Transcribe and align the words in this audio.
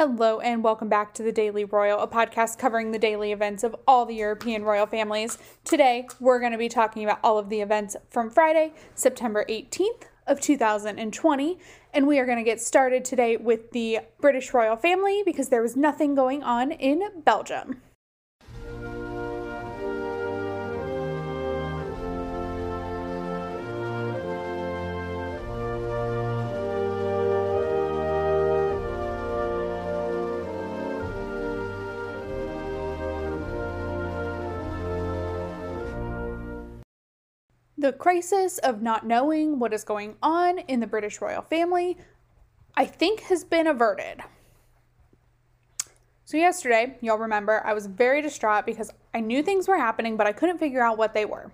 Hello, 0.00 0.38
and 0.38 0.62
welcome 0.62 0.88
back 0.88 1.12
to 1.14 1.24
the 1.24 1.32
Daily 1.32 1.64
Royal, 1.64 1.98
a 1.98 2.06
podcast 2.06 2.56
covering 2.56 2.92
the 2.92 3.00
daily 3.00 3.32
events 3.32 3.64
of 3.64 3.74
all 3.84 4.06
the 4.06 4.14
European 4.14 4.62
royal 4.62 4.86
families. 4.86 5.38
Today, 5.64 6.06
we're 6.20 6.38
going 6.38 6.52
to 6.52 6.56
be 6.56 6.68
talking 6.68 7.02
about 7.02 7.18
all 7.24 7.36
of 7.36 7.48
the 7.48 7.60
events 7.60 7.96
from 8.08 8.30
Friday, 8.30 8.74
September 8.94 9.44
18th 9.48 10.04
of 10.28 10.40
2020, 10.40 11.58
and 11.92 12.06
we 12.06 12.20
are 12.20 12.26
going 12.26 12.38
to 12.38 12.44
get 12.44 12.60
started 12.60 13.04
today 13.04 13.36
with 13.36 13.72
the 13.72 13.98
British 14.20 14.54
royal 14.54 14.76
family 14.76 15.24
because 15.26 15.48
there 15.48 15.62
was 15.62 15.74
nothing 15.74 16.14
going 16.14 16.44
on 16.44 16.70
in 16.70 17.02
Belgium. 17.24 17.82
The 37.88 37.94
crisis 37.94 38.58
of 38.58 38.82
not 38.82 39.06
knowing 39.06 39.58
what 39.58 39.72
is 39.72 39.82
going 39.82 40.16
on 40.22 40.58
in 40.58 40.80
the 40.80 40.86
British 40.86 41.22
royal 41.22 41.40
family, 41.40 41.96
I 42.76 42.84
think, 42.84 43.20
has 43.22 43.44
been 43.44 43.66
averted. 43.66 44.20
So, 46.26 46.36
yesterday, 46.36 46.98
y'all 47.00 47.16
remember, 47.16 47.62
I 47.64 47.72
was 47.72 47.86
very 47.86 48.20
distraught 48.20 48.66
because 48.66 48.90
I 49.14 49.20
knew 49.20 49.42
things 49.42 49.66
were 49.66 49.78
happening, 49.78 50.18
but 50.18 50.26
I 50.26 50.32
couldn't 50.32 50.58
figure 50.58 50.82
out 50.82 50.98
what 50.98 51.14
they 51.14 51.24
were. 51.24 51.50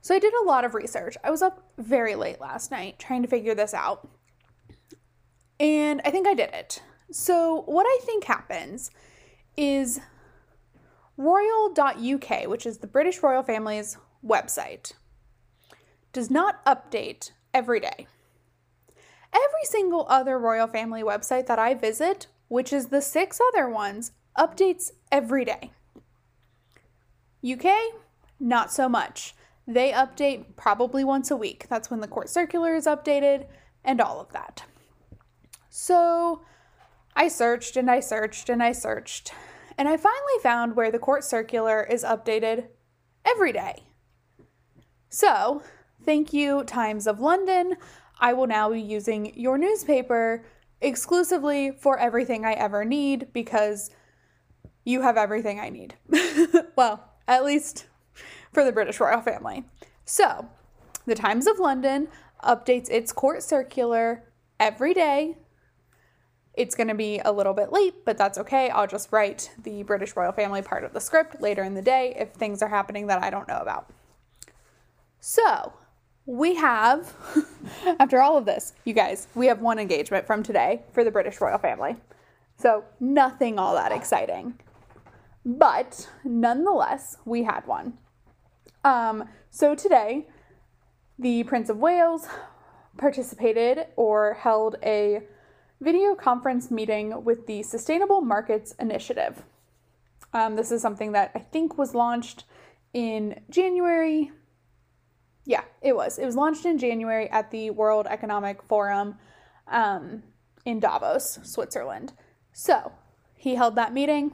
So, 0.00 0.12
I 0.12 0.18
did 0.18 0.34
a 0.34 0.44
lot 0.44 0.64
of 0.64 0.74
research. 0.74 1.16
I 1.22 1.30
was 1.30 1.40
up 1.40 1.70
very 1.78 2.16
late 2.16 2.40
last 2.40 2.72
night 2.72 2.98
trying 2.98 3.22
to 3.22 3.28
figure 3.28 3.54
this 3.54 3.74
out. 3.74 4.08
And 5.60 6.00
I 6.04 6.10
think 6.10 6.26
I 6.26 6.34
did 6.34 6.52
it. 6.52 6.82
So, 7.12 7.62
what 7.66 7.86
I 7.86 8.04
think 8.04 8.24
happens 8.24 8.90
is 9.56 10.00
royal.uk, 11.16 12.48
which 12.48 12.66
is 12.66 12.78
the 12.78 12.88
British 12.88 13.22
royal 13.22 13.44
family's 13.44 13.98
website, 14.26 14.94
does 16.18 16.32
not 16.32 16.64
update 16.64 17.30
every 17.54 17.78
day. 17.78 18.08
Every 19.32 19.62
single 19.62 20.04
other 20.08 20.36
royal 20.36 20.66
family 20.66 21.04
website 21.04 21.46
that 21.46 21.60
I 21.60 21.74
visit, 21.74 22.26
which 22.48 22.72
is 22.72 22.86
the 22.86 23.00
six 23.00 23.38
other 23.52 23.68
ones, 23.68 24.10
updates 24.36 24.90
every 25.12 25.44
day. 25.44 25.70
UK, 27.48 27.66
not 28.40 28.72
so 28.72 28.88
much. 28.88 29.36
They 29.68 29.92
update 29.92 30.56
probably 30.56 31.04
once 31.04 31.30
a 31.30 31.36
week. 31.36 31.66
That's 31.70 31.88
when 31.88 32.00
the 32.00 32.08
court 32.08 32.28
circular 32.28 32.74
is 32.74 32.86
updated 32.86 33.46
and 33.84 34.00
all 34.00 34.20
of 34.20 34.32
that. 34.32 34.64
So 35.70 36.42
I 37.14 37.28
searched 37.28 37.76
and 37.76 37.88
I 37.88 38.00
searched 38.00 38.48
and 38.48 38.60
I 38.60 38.72
searched, 38.72 39.32
and 39.78 39.86
I 39.86 39.96
finally 39.96 40.42
found 40.42 40.74
where 40.74 40.90
the 40.90 40.98
court 40.98 41.22
circular 41.22 41.84
is 41.84 42.02
updated 42.02 42.66
every 43.24 43.52
day. 43.52 43.84
So 45.10 45.62
Thank 46.04 46.32
you, 46.32 46.64
Times 46.64 47.06
of 47.06 47.20
London. 47.20 47.76
I 48.20 48.32
will 48.32 48.46
now 48.46 48.70
be 48.70 48.80
using 48.80 49.38
your 49.38 49.58
newspaper 49.58 50.44
exclusively 50.80 51.72
for 51.72 51.98
everything 51.98 52.44
I 52.44 52.52
ever 52.52 52.84
need 52.84 53.32
because 53.32 53.90
you 54.84 55.02
have 55.02 55.16
everything 55.16 55.60
I 55.60 55.68
need. 55.68 55.94
well, 56.76 57.12
at 57.26 57.44
least 57.44 57.86
for 58.52 58.64
the 58.64 58.72
British 58.72 59.00
royal 59.00 59.20
family. 59.20 59.64
So, 60.04 60.48
the 61.04 61.14
Times 61.14 61.46
of 61.46 61.58
London 61.58 62.08
updates 62.42 62.88
its 62.90 63.12
court 63.12 63.42
circular 63.42 64.24
every 64.58 64.94
day. 64.94 65.36
It's 66.54 66.74
going 66.74 66.88
to 66.88 66.94
be 66.94 67.20
a 67.24 67.30
little 67.30 67.54
bit 67.54 67.72
late, 67.72 68.04
but 68.04 68.18
that's 68.18 68.38
okay. 68.38 68.70
I'll 68.70 68.86
just 68.86 69.12
write 69.12 69.50
the 69.62 69.82
British 69.82 70.16
royal 70.16 70.32
family 70.32 70.62
part 70.62 70.84
of 70.84 70.92
the 70.92 71.00
script 71.00 71.40
later 71.40 71.62
in 71.62 71.74
the 71.74 71.82
day 71.82 72.14
if 72.18 72.30
things 72.32 72.62
are 72.62 72.68
happening 72.68 73.06
that 73.08 73.22
I 73.22 73.30
don't 73.30 73.46
know 73.46 73.58
about. 73.58 73.90
So, 75.20 75.74
we 76.28 76.56
have, 76.56 77.14
after 77.98 78.20
all 78.20 78.36
of 78.36 78.44
this, 78.44 78.74
you 78.84 78.92
guys, 78.92 79.28
we 79.34 79.46
have 79.46 79.62
one 79.62 79.78
engagement 79.78 80.26
from 80.26 80.42
today 80.42 80.82
for 80.92 81.02
the 81.02 81.10
British 81.10 81.40
royal 81.40 81.56
family. 81.56 81.96
So, 82.58 82.84
nothing 83.00 83.58
all 83.58 83.74
that 83.74 83.92
exciting. 83.92 84.60
But 85.46 86.06
nonetheless, 86.24 87.16
we 87.24 87.44
had 87.44 87.66
one. 87.66 87.94
Um, 88.84 89.24
so, 89.50 89.74
today, 89.74 90.26
the 91.18 91.44
Prince 91.44 91.70
of 91.70 91.78
Wales 91.78 92.28
participated 92.98 93.86
or 93.96 94.34
held 94.34 94.76
a 94.82 95.22
video 95.80 96.14
conference 96.14 96.70
meeting 96.70 97.24
with 97.24 97.46
the 97.46 97.62
Sustainable 97.62 98.20
Markets 98.20 98.74
Initiative. 98.78 99.44
Um, 100.34 100.56
this 100.56 100.70
is 100.72 100.82
something 100.82 101.12
that 101.12 101.30
I 101.34 101.38
think 101.38 101.78
was 101.78 101.94
launched 101.94 102.44
in 102.92 103.40
January 103.48 104.30
yeah, 105.48 105.62
it 105.80 105.96
was. 105.96 106.18
It 106.18 106.26
was 106.26 106.36
launched 106.36 106.66
in 106.66 106.76
January 106.76 107.28
at 107.30 107.50
the 107.50 107.70
World 107.70 108.06
Economic 108.06 108.62
Forum 108.64 109.16
um, 109.66 110.22
in 110.66 110.78
Davos, 110.78 111.38
Switzerland. 111.42 112.12
So 112.52 112.92
he 113.34 113.54
held 113.54 113.74
that 113.74 113.94
meeting. 113.94 114.32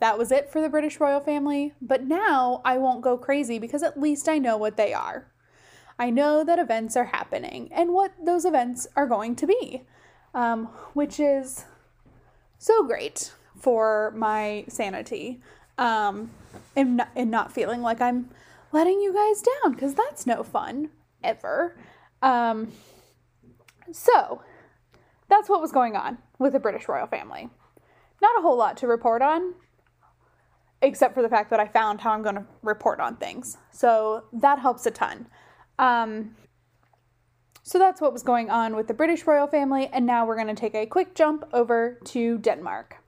That 0.00 0.18
was 0.18 0.30
it 0.30 0.52
for 0.52 0.60
the 0.60 0.68
British 0.68 1.00
royal 1.00 1.20
family. 1.20 1.72
But 1.80 2.04
now 2.04 2.60
I 2.62 2.76
won't 2.76 3.00
go 3.00 3.16
crazy 3.16 3.58
because 3.58 3.82
at 3.82 3.98
least 3.98 4.28
I 4.28 4.36
know 4.36 4.58
what 4.58 4.76
they 4.76 4.92
are. 4.92 5.32
I 5.98 6.10
know 6.10 6.44
that 6.44 6.58
events 6.58 6.94
are 6.94 7.06
happening 7.06 7.70
and 7.72 7.94
what 7.94 8.12
those 8.22 8.44
events 8.44 8.86
are 8.96 9.06
going 9.06 9.36
to 9.36 9.46
be, 9.46 9.84
um, 10.34 10.66
which 10.92 11.18
is 11.18 11.64
so 12.58 12.84
great 12.86 13.32
for 13.58 14.12
my 14.14 14.66
sanity 14.68 15.40
um, 15.78 16.30
and, 16.76 16.98
not, 16.98 17.08
and 17.16 17.30
not 17.30 17.50
feeling 17.50 17.80
like 17.80 18.02
I'm 18.02 18.28
letting 18.72 19.00
you 19.00 19.12
guys 19.12 19.42
down 19.42 19.72
because 19.72 19.94
that's 19.94 20.26
no 20.26 20.42
fun 20.42 20.90
ever. 21.22 21.76
Um, 22.22 22.72
so 23.92 24.42
that's 25.28 25.48
what 25.48 25.60
was 25.60 25.72
going 25.72 25.96
on 25.96 26.18
with 26.38 26.52
the 26.52 26.60
British 26.60 26.88
royal 26.88 27.06
family. 27.06 27.48
Not 28.20 28.38
a 28.38 28.42
whole 28.42 28.56
lot 28.56 28.76
to 28.78 28.86
report 28.86 29.22
on, 29.22 29.54
except 30.82 31.14
for 31.14 31.22
the 31.22 31.28
fact 31.28 31.50
that 31.50 31.60
I 31.60 31.66
found 31.66 32.00
how 32.00 32.12
I'm 32.12 32.22
going 32.22 32.34
to 32.34 32.46
report 32.62 33.00
on 33.00 33.16
things. 33.16 33.56
So 33.70 34.24
that 34.32 34.58
helps 34.58 34.86
a 34.86 34.90
ton. 34.90 35.26
Um, 35.78 36.36
so 37.62 37.78
that's 37.78 38.00
what 38.00 38.12
was 38.12 38.22
going 38.22 38.50
on 38.50 38.74
with 38.74 38.88
the 38.88 38.94
British 38.94 39.26
royal 39.26 39.46
family, 39.46 39.88
and 39.92 40.04
now 40.04 40.26
we're 40.26 40.34
going 40.34 40.48
to 40.48 40.54
take 40.54 40.74
a 40.74 40.86
quick 40.86 41.14
jump 41.14 41.44
over 41.52 41.98
to 42.06 42.38
Denmark. 42.38 42.99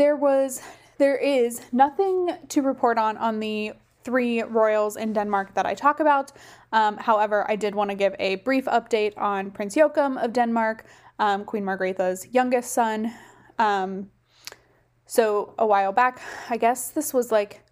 There 0.00 0.16
was 0.16 0.62
there 0.96 1.18
is 1.18 1.60
nothing 1.72 2.30
to 2.48 2.62
report 2.62 2.96
on 2.96 3.18
on 3.18 3.38
the 3.38 3.72
three 4.02 4.42
royals 4.42 4.96
in 4.96 5.12
Denmark 5.12 5.54
that 5.54 5.66
I 5.66 5.74
talk 5.74 6.00
about. 6.00 6.32
Um, 6.72 6.96
however, 6.96 7.44
I 7.50 7.56
did 7.56 7.74
want 7.74 7.90
to 7.90 7.94
give 7.94 8.14
a 8.18 8.36
brief 8.36 8.64
update 8.64 9.12
on 9.18 9.50
Prince 9.50 9.76
Joachim 9.76 10.16
of 10.16 10.32
Denmark, 10.32 10.86
um, 11.18 11.44
Queen 11.44 11.64
Margrethe's 11.64 12.26
youngest 12.32 12.72
son. 12.72 13.12
Um, 13.58 14.10
so 15.04 15.52
a 15.58 15.66
while 15.66 15.92
back, 15.92 16.22
I 16.48 16.56
guess 16.56 16.88
this 16.88 17.12
was 17.12 17.30
like 17.30 17.62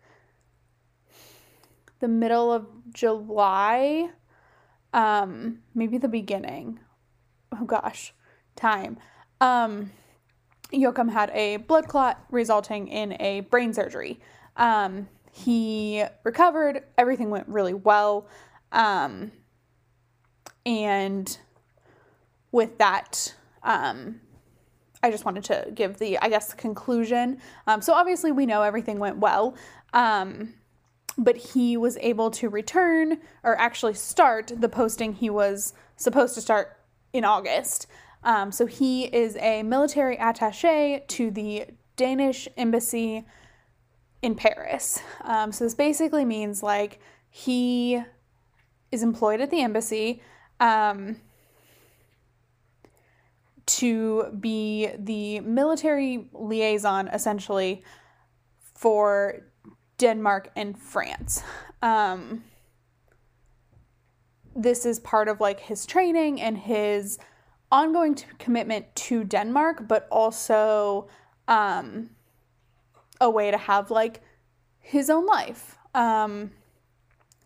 the 2.01 2.09
middle 2.09 2.53
of 2.53 2.67
July, 2.93 4.11
um, 4.93 5.61
maybe 5.75 5.97
the 5.97 6.09
beginning. 6.09 6.79
Oh 7.59 7.65
gosh, 7.65 8.13
time. 8.55 8.99
Um, 10.73 10.81
Joachim 10.81 11.09
had 11.09 11.31
a 11.31 11.59
blood 11.59 11.89
clot 11.89 12.25
resulting 12.31 12.89
in 12.89 13.21
a 13.21 13.41
brain 13.41 13.73
surgery. 13.73 14.21
Um, 14.57 15.09
he 15.33 16.05
recovered, 16.25 16.85
everything 16.97 17.31
went 17.31 17.49
really 17.49 17.75
well. 17.75 18.27
Um, 18.73 19.33
and 20.67 21.39
with 22.53 22.79
that, 22.79 23.35
um, 23.63 24.21
I 25.03 25.11
just 25.11 25.25
wanted 25.25 25.45
to 25.45 25.71
give 25.75 25.99
the, 25.99 26.19
I 26.19 26.29
guess, 26.29 26.53
conclusion. 26.55 27.39
Um, 27.67 27.81
so 27.81 27.93
obviously, 27.93 28.33
we 28.33 28.47
know 28.47 28.63
everything 28.63 28.99
went 28.99 29.19
well, 29.19 29.55
um, 29.93 30.55
but 31.17 31.37
he 31.37 31.77
was 31.77 31.97
able 31.99 32.31
to 32.33 32.49
return 32.49 33.19
or 33.45 33.57
actually 33.59 33.95
start 33.95 34.53
the 34.57 34.69
posting 34.69 35.13
he 35.15 35.31
was 35.31 35.73
supposed 35.97 36.35
to 36.35 36.41
start 36.41 36.77
in 37.13 37.25
August. 37.25 37.87
Um, 38.23 38.53
so 38.53 38.67
he 38.67 39.05
is 39.05 39.37
a 39.37 39.63
military 39.63 40.17
attache 40.17 41.05
to 41.07 41.31
the 41.31 41.67
Danish 41.97 42.49
embassy 42.57 43.25
in 44.23 44.35
Paris. 44.35 45.01
Um, 45.23 45.53
so 45.53 45.65
this 45.65 45.75
basically 45.75 46.25
means 46.25 46.63
like 46.63 47.01
he 47.31 48.03
is 48.91 49.03
employed 49.03 49.41
at 49.41 49.51
the 49.51 49.61
embassy 49.61 50.23
um, 50.61 51.17
to 53.67 54.25
be 54.41 54.89
the 54.99 55.41
military 55.41 56.29
liaison 56.33 57.09
essentially 57.09 57.83
for 58.75 59.45
Denmark 59.99 60.51
and 60.57 60.79
France. 60.79 61.43
Um, 61.83 62.45
this 64.57 64.85
is 64.85 64.99
part 64.99 65.29
of 65.29 65.41
like 65.41 65.61
his 65.61 65.87
training 65.87 66.41
and 66.41 66.59
his 66.59 67.19
ongoing 67.71 68.15
t- 68.15 68.27
commitment 68.39 68.95
to 68.95 69.25
Denmark, 69.25 69.87
but 69.89 70.07
also 70.11 71.09
um, 71.47 72.11
a 73.21 73.29
way 73.29 73.51
to 73.51 73.59
have 73.59 73.91
like 73.91 74.21
his 74.81 75.11
own 75.11 75.27
life. 75.27 75.77
Um, 75.95 76.53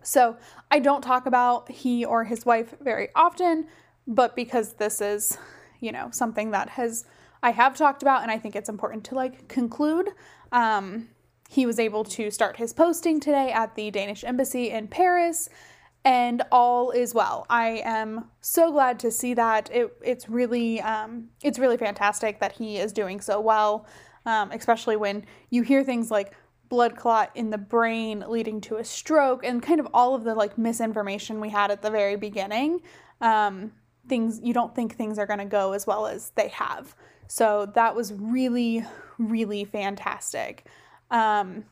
so 0.03 0.37
I 0.71 0.79
don't 0.79 1.03
talk 1.03 1.27
about 1.27 1.71
he 1.71 2.05
or 2.05 2.25
his 2.25 2.45
wife 2.45 2.75
very 2.81 3.09
often, 3.15 3.67
but 4.07 4.35
because 4.37 4.75
this 4.75 5.01
is, 5.01 5.39
you 5.81 5.93
know, 5.93 6.09
something 6.11 6.51
that 6.51 6.71
has 6.71 7.05
I 7.43 7.51
have 7.51 7.77
talked 7.77 8.03
about 8.03 8.23
and 8.23 8.31
I 8.31 8.39
think 8.39 8.55
it's 8.55 8.69
important 8.69 9.05
to 9.07 9.15
like 9.15 9.49
conclude. 9.49 10.11
Um, 10.53 11.09
he 11.49 11.67
was 11.67 11.79
able 11.79 12.05
to 12.05 12.31
start 12.31 12.57
his 12.57 12.73
posting 12.73 13.21
today 13.21 13.51
at 13.51 13.75
the 13.75 13.91
Danish 13.91 14.25
embassy 14.25 14.71
in 14.71 14.89
Paris 14.89 15.49
and 16.05 16.43
all 16.51 16.91
is 16.91 17.15
well. 17.15 17.47
I 17.49 17.83
am 17.85 18.29
so 18.41 18.73
glad 18.73 18.99
to 19.01 19.11
see 19.11 19.35
that. 19.35 19.71
It, 19.73 19.97
it's 20.03 20.29
really 20.29 20.81
um, 20.81 21.29
it's 21.43 21.59
really 21.59 21.77
fantastic 21.77 22.41
that 22.41 22.53
he 22.53 22.79
is 22.79 22.93
doing 22.93 23.21
so 23.21 23.41
well, 23.41 23.87
um, 24.27 24.51
especially 24.51 24.97
when 24.97 25.25
you 25.51 25.63
hear 25.63 25.85
things 25.85 26.11
like 26.11 26.33
blood 26.69 26.97
clot 26.97 27.31
in 27.35 27.51
the 27.51 27.59
brain 27.59 28.25
leading 28.27 28.61
to 28.63 28.77
a 28.77 28.85
stroke 28.85 29.45
and 29.45 29.63
kind 29.63 29.79
of 29.79 29.87
all 29.93 30.15
of 30.15 30.25
the 30.25 30.35
like 30.35 30.57
misinformation 30.57 31.39
we 31.41 31.51
had 31.51 31.71
at 31.71 31.83
the 31.83 31.91
very 31.91 32.17
beginning. 32.17 32.81
Um, 33.21 33.73
things 34.09 34.41
you 34.43 34.53
don't 34.53 34.75
think 34.75 34.97
things 34.97 35.19
are 35.19 35.27
going 35.27 35.39
to 35.39 35.45
go 35.45 35.73
as 35.73 35.87
well 35.87 36.07
as 36.07 36.31
they 36.31 36.49
have. 36.49 36.97
So 37.29 37.71
that 37.75 37.95
was 37.95 38.13
really 38.13 38.85
really 39.19 39.65
fantastic. 39.65 40.67
Um, 41.13 41.65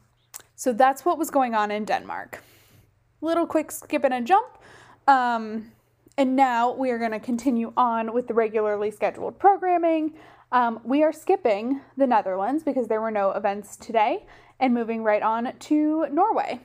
so 0.55 0.73
that's 0.73 1.05
what 1.05 1.19
was 1.19 1.31
going 1.31 1.55
on 1.55 1.73
in 1.73 1.85
Denmark 1.85 2.41
little 3.21 3.47
quick 3.47 3.71
skip 3.71 4.05
and 4.05 4.15
a 4.15 4.21
jump. 4.21 4.59
Um, 5.07 5.73
and 6.17 6.37
now 6.37 6.73
we 6.73 6.91
are 6.91 6.99
going 6.99 7.13
to 7.13 7.21
continue 7.21 7.73
on 7.77 8.13
with 8.13 8.29
the 8.29 8.35
regularly 8.35 8.91
scheduled 8.91 9.39
programming. 9.39 10.15
Um, 10.53 10.81
we 10.85 11.03
are 11.03 11.13
skipping 11.13 11.81
the 11.97 12.07
Netherlands 12.07 12.63
because 12.63 12.89
there 12.89 13.01
were 13.01 13.11
no 13.11 13.31
events 13.31 13.77
today 13.77 14.27
and 14.59 14.75
moving 14.75 15.03
right 15.03 15.23
on 15.23 15.53
to 15.59 16.07
Norway. 16.13 16.61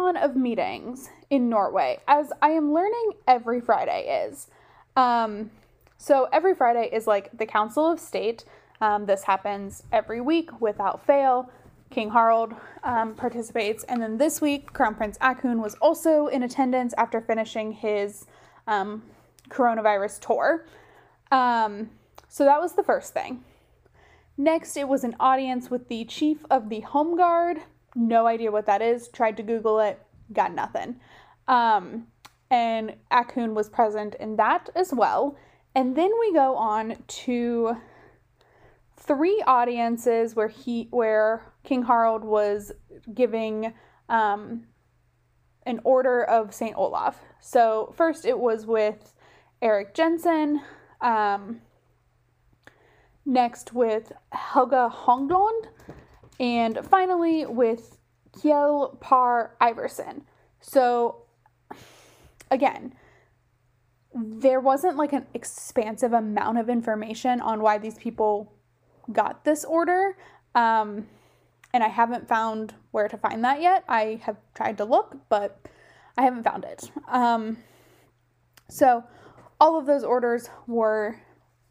Of 0.00 0.34
meetings 0.34 1.10
in 1.28 1.50
Norway, 1.50 2.00
as 2.08 2.32
I 2.42 2.50
am 2.50 2.72
learning 2.72 3.12
every 3.28 3.60
Friday 3.60 4.26
is. 4.26 4.48
Um, 4.96 5.50
so 5.98 6.26
every 6.32 6.54
Friday 6.54 6.88
is 6.90 7.06
like 7.06 7.30
the 7.36 7.44
Council 7.44 7.86
of 7.86 8.00
State. 8.00 8.44
Um, 8.80 9.04
this 9.04 9.22
happens 9.22 9.84
every 9.92 10.20
week 10.20 10.58
without 10.60 11.06
fail. 11.06 11.50
King 11.90 12.10
Harald 12.10 12.54
um, 12.82 13.14
participates, 13.14 13.84
and 13.84 14.02
then 14.02 14.16
this 14.16 14.40
week, 14.40 14.72
Crown 14.72 14.94
Prince 14.94 15.18
Haakon 15.18 15.60
was 15.60 15.74
also 15.76 16.26
in 16.28 16.42
attendance 16.42 16.92
after 16.96 17.20
finishing 17.20 17.70
his 17.70 18.26
um, 18.66 19.02
coronavirus 19.48 20.18
tour. 20.20 20.64
Um, 21.30 21.90
so 22.28 22.44
that 22.44 22.60
was 22.60 22.72
the 22.72 22.82
first 22.82 23.12
thing. 23.12 23.44
Next, 24.36 24.76
it 24.76 24.88
was 24.88 25.04
an 25.04 25.14
audience 25.20 25.70
with 25.70 25.88
the 25.88 26.04
chief 26.06 26.44
of 26.50 26.68
the 26.70 26.80
Home 26.80 27.16
Guard, 27.16 27.58
no 27.94 28.26
idea 28.26 28.50
what 28.50 28.66
that 28.66 28.82
is. 28.82 29.08
Tried 29.08 29.36
to 29.38 29.42
Google 29.42 29.80
it, 29.80 30.00
got 30.32 30.54
nothing. 30.54 31.00
Um, 31.48 32.06
and 32.50 32.94
Haakon 33.10 33.54
was 33.54 33.68
present 33.68 34.14
in 34.16 34.36
that 34.36 34.70
as 34.74 34.92
well. 34.92 35.36
And 35.74 35.96
then 35.96 36.10
we 36.18 36.32
go 36.32 36.56
on 36.56 36.96
to 37.06 37.76
three 38.96 39.42
audiences 39.46 40.34
where 40.34 40.48
he 40.48 40.88
where 40.90 41.52
King 41.64 41.84
Harald 41.84 42.24
was 42.24 42.72
giving 43.14 43.72
um, 44.08 44.66
an 45.64 45.80
order 45.84 46.24
of 46.24 46.52
Saint 46.52 46.76
Olaf. 46.76 47.20
So 47.40 47.92
first 47.96 48.24
it 48.24 48.38
was 48.38 48.66
with 48.66 49.14
Eric 49.62 49.94
Jensen. 49.94 50.60
Um, 51.00 51.62
next 53.24 53.72
with 53.72 54.12
Helga 54.32 54.92
Honglund 54.92 55.66
and 56.40 56.78
finally 56.84 57.44
with 57.44 57.98
Kjell 58.32 58.98
Par 59.00 59.54
Iverson. 59.60 60.24
So 60.60 61.26
again, 62.50 62.94
there 64.14 64.58
wasn't 64.58 64.96
like 64.96 65.12
an 65.12 65.26
expansive 65.34 66.12
amount 66.12 66.58
of 66.58 66.68
information 66.68 67.40
on 67.40 67.60
why 67.60 67.78
these 67.78 67.98
people 67.98 68.52
got 69.12 69.44
this 69.44 69.64
order. 69.64 70.16
Um, 70.54 71.06
and 71.72 71.84
I 71.84 71.88
haven't 71.88 72.26
found 72.26 72.74
where 72.90 73.06
to 73.06 73.16
find 73.16 73.44
that 73.44 73.60
yet. 73.60 73.84
I 73.86 74.20
have 74.24 74.36
tried 74.54 74.78
to 74.78 74.84
look, 74.84 75.16
but 75.28 75.60
I 76.18 76.22
haven't 76.22 76.42
found 76.42 76.64
it. 76.64 76.90
Um, 77.06 77.58
so 78.68 79.04
all 79.60 79.78
of 79.78 79.86
those 79.86 80.02
orders 80.02 80.48
were 80.66 81.20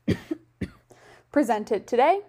presented 1.32 1.88
today. 1.88 2.22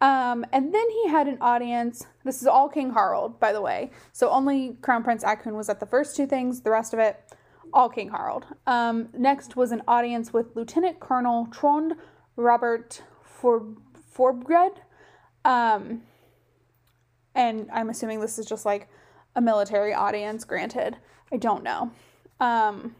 Um, 0.00 0.46
and 0.52 0.72
then 0.74 0.90
he 0.90 1.08
had 1.08 1.28
an 1.28 1.38
audience. 1.40 2.06
This 2.24 2.40
is 2.40 2.48
all 2.48 2.68
King 2.68 2.94
Harald, 2.94 3.38
by 3.38 3.52
the 3.52 3.60
way. 3.60 3.90
So 4.12 4.30
only 4.30 4.76
Crown 4.80 5.02
Prince 5.04 5.22
Haakon 5.22 5.54
was 5.54 5.68
at 5.68 5.78
the 5.80 5.86
first 5.86 6.16
two 6.16 6.26
things. 6.26 6.62
The 6.62 6.70
rest 6.70 6.94
of 6.94 6.98
it, 6.98 7.22
all 7.72 7.88
King 7.90 8.10
Harald. 8.10 8.46
Um, 8.66 9.10
next 9.16 9.56
was 9.56 9.72
an 9.72 9.82
audience 9.86 10.32
with 10.32 10.56
Lieutenant 10.56 11.00
Colonel 11.00 11.46
Trond 11.52 11.94
Robert 12.36 13.02
For 13.22 13.66
Forbred. 14.14 14.80
Um, 15.44 16.02
and 17.34 17.68
I'm 17.72 17.90
assuming 17.90 18.20
this 18.20 18.38
is 18.38 18.46
just 18.46 18.64
like 18.64 18.88
a 19.36 19.40
military 19.40 19.92
audience. 19.92 20.44
Granted, 20.44 20.96
I 21.30 21.36
don't 21.36 21.62
know. 21.62 21.90
Um, 22.40 22.96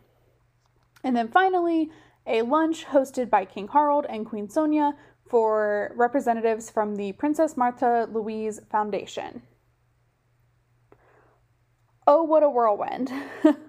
and 1.02 1.16
then 1.16 1.28
finally, 1.28 1.90
a 2.26 2.42
lunch 2.42 2.84
hosted 2.86 3.30
by 3.30 3.44
King 3.44 3.68
Harald 3.68 4.06
and 4.08 4.26
Queen 4.26 4.48
Sonja 4.48 4.92
for 5.30 5.92
representatives 5.94 6.68
from 6.68 6.96
the 6.96 7.12
Princess 7.12 7.56
Martha 7.56 8.08
Louise 8.12 8.60
Foundation. 8.68 9.42
Oh, 12.04 12.24
what 12.24 12.42
a 12.42 12.50
whirlwind! 12.50 13.12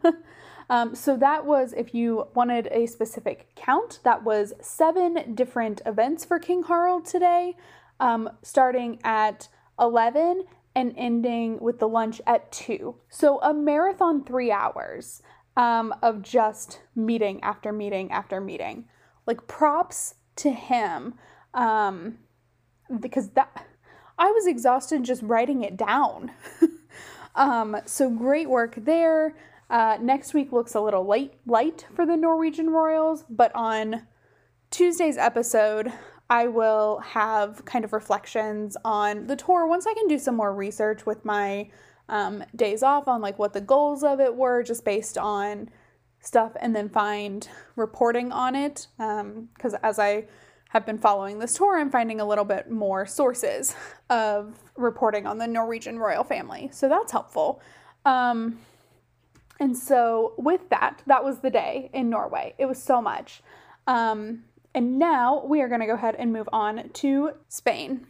um, 0.69 0.95
so, 0.95 1.15
that 1.17 1.45
was, 1.45 1.73
if 1.77 1.93
you 1.93 2.27
wanted 2.33 2.67
a 2.71 2.87
specific 2.87 3.49
count, 3.55 3.99
that 4.03 4.23
was 4.23 4.53
seven 4.59 5.35
different 5.35 5.81
events 5.85 6.25
for 6.25 6.39
King 6.39 6.63
Harald 6.63 7.05
today, 7.05 7.55
um, 7.99 8.27
starting 8.41 8.99
at 9.03 9.47
11 9.79 10.45
and 10.73 10.93
ending 10.97 11.59
with 11.59 11.77
the 11.77 11.87
lunch 11.87 12.19
at 12.25 12.51
2. 12.51 12.95
So, 13.09 13.39
a 13.41 13.53
marathon 13.53 14.23
three 14.23 14.51
hours 14.51 15.21
um, 15.55 15.93
of 16.01 16.23
just 16.23 16.81
meeting 16.95 17.39
after 17.43 17.71
meeting 17.71 18.11
after 18.11 18.41
meeting. 18.41 18.85
Like, 19.27 19.45
props 19.45 20.15
to 20.37 20.49
him 20.49 21.13
um, 21.53 22.17
because 22.99 23.29
that 23.31 23.65
I 24.17 24.31
was 24.31 24.45
exhausted 24.45 25.03
just 25.03 25.23
writing 25.23 25.63
it 25.63 25.77
down. 25.77 26.31
um, 27.35 27.77
so 27.85 28.09
great 28.09 28.49
work 28.49 28.75
there. 28.77 29.35
Uh, 29.69 29.97
next 30.01 30.33
week 30.33 30.51
looks 30.51 30.75
a 30.75 30.81
little 30.81 31.03
light 31.03 31.33
light 31.45 31.87
for 31.95 32.05
the 32.05 32.17
Norwegian 32.17 32.69
Royals, 32.69 33.23
but 33.29 33.53
on 33.55 34.05
Tuesday's 34.69 35.17
episode, 35.17 35.91
I 36.29 36.47
will 36.47 36.99
have 36.99 37.65
kind 37.65 37.83
of 37.83 37.93
reflections 37.93 38.77
on 38.85 39.27
the 39.27 39.35
tour 39.35 39.65
once 39.65 39.87
I 39.87 39.93
can 39.93 40.07
do 40.07 40.19
some 40.19 40.35
more 40.35 40.53
research 40.53 41.05
with 41.05 41.25
my 41.25 41.69
um, 42.07 42.43
days 42.55 42.83
off 42.83 43.07
on 43.07 43.21
like 43.21 43.39
what 43.39 43.53
the 43.53 43.61
goals 43.61 44.03
of 44.03 44.19
it 44.19 44.35
were, 44.35 44.61
just 44.61 44.85
based 44.85 45.17
on 45.17 45.69
stuff, 46.19 46.51
and 46.59 46.75
then 46.75 46.89
find 46.89 47.49
reporting 47.75 48.31
on 48.31 48.55
it. 48.55 48.87
Um, 48.99 49.49
because 49.55 49.73
um, 49.73 49.79
as 49.83 49.99
I 49.99 50.25
have 50.73 50.85
been 50.85 50.97
following 50.97 51.39
this 51.39 51.53
tour, 51.53 51.77
I'm 51.79 51.91
finding 51.91 52.19
a 52.19 52.25
little 52.25 52.45
bit 52.45 52.69
more 52.69 53.05
sources 53.05 53.75
of 54.09 54.57
reporting 54.75 55.25
on 55.27 55.37
the 55.37 55.47
Norwegian 55.47 55.99
royal 55.99 56.23
family. 56.23 56.69
So 56.71 56.89
that's 56.89 57.11
helpful. 57.11 57.61
Um, 58.05 58.59
And 59.59 59.77
so, 59.77 60.33
with 60.37 60.69
that, 60.69 61.03
that 61.05 61.23
was 61.23 61.39
the 61.39 61.51
day 61.51 61.91
in 61.93 62.09
Norway. 62.09 62.55
It 62.57 62.65
was 62.65 62.81
so 62.81 62.99
much. 62.99 63.43
Um, 63.85 64.43
and 64.73 64.97
now 64.97 65.43
we 65.45 65.61
are 65.61 65.67
going 65.67 65.81
to 65.81 65.85
go 65.85 65.93
ahead 65.93 66.15
and 66.17 66.33
move 66.33 66.49
on 66.51 66.89
to 66.93 67.33
Spain. 67.47 68.07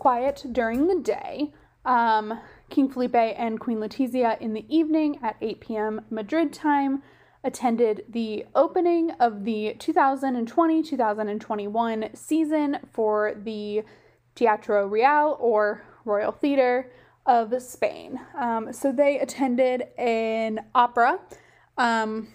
Quiet 0.00 0.44
during 0.50 0.88
the 0.88 0.98
day, 0.98 1.52
um, 1.84 2.40
King 2.68 2.90
Felipe 2.90 3.14
and 3.14 3.60
Queen 3.60 3.78
Letizia 3.78 4.40
in 4.40 4.54
the 4.54 4.64
evening 4.74 5.20
at 5.22 5.36
8 5.40 5.60
p.m. 5.60 6.00
Madrid 6.10 6.52
time 6.52 7.02
attended 7.44 8.04
the 8.08 8.44
opening 8.54 9.12
of 9.12 9.44
the 9.44 9.76
2020 9.78 10.82
2021 10.82 12.10
season 12.14 12.78
for 12.92 13.34
the 13.44 13.82
Teatro 14.34 14.86
Real 14.86 15.36
or 15.38 15.84
Royal 16.04 16.32
Theatre 16.32 16.90
of 17.26 17.62
Spain. 17.62 18.20
Um, 18.38 18.72
so 18.72 18.92
they 18.92 19.18
attended 19.18 19.82
an 19.98 20.60
opera 20.74 21.20
um, 21.78 22.28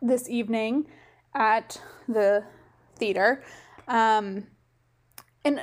this 0.00 0.28
evening 0.28 0.86
at 1.34 1.80
the 2.06 2.44
theater. 2.96 3.42
Um, 3.86 4.46
and 5.44 5.60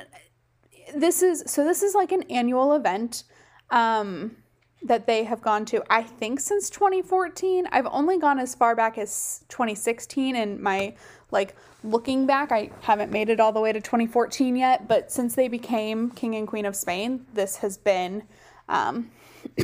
this 0.94 1.22
is 1.22 1.44
so 1.46 1.64
this 1.64 1.82
is 1.82 1.94
like 1.94 2.12
an 2.12 2.22
annual 2.24 2.74
event 2.74 3.24
um, 3.70 4.36
that 4.82 5.06
they 5.06 5.24
have 5.24 5.40
gone 5.40 5.64
to 5.64 5.82
i 5.90 6.02
think 6.02 6.38
since 6.38 6.70
2014 6.70 7.66
i've 7.72 7.86
only 7.90 8.18
gone 8.18 8.38
as 8.38 8.54
far 8.54 8.76
back 8.76 8.98
as 8.98 9.44
2016 9.48 10.36
and 10.36 10.60
my 10.60 10.94
like 11.30 11.56
looking 11.82 12.26
back 12.26 12.52
i 12.52 12.70
haven't 12.82 13.10
made 13.10 13.28
it 13.28 13.40
all 13.40 13.52
the 13.52 13.60
way 13.60 13.72
to 13.72 13.80
2014 13.80 14.56
yet 14.56 14.86
but 14.86 15.10
since 15.10 15.34
they 15.34 15.48
became 15.48 16.10
king 16.10 16.36
and 16.36 16.46
queen 16.46 16.66
of 16.66 16.76
spain 16.76 17.26
this 17.34 17.56
has 17.56 17.76
been 17.78 18.22
um, 18.68 19.10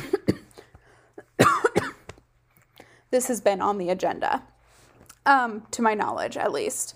this 3.11 3.27
has 3.27 3.41
been 3.41 3.61
on 3.61 3.77
the 3.77 3.89
agenda 3.89 4.43
um, 5.25 5.63
to 5.71 5.81
my 5.81 5.93
knowledge 5.93 6.37
at 6.37 6.51
least. 6.51 6.95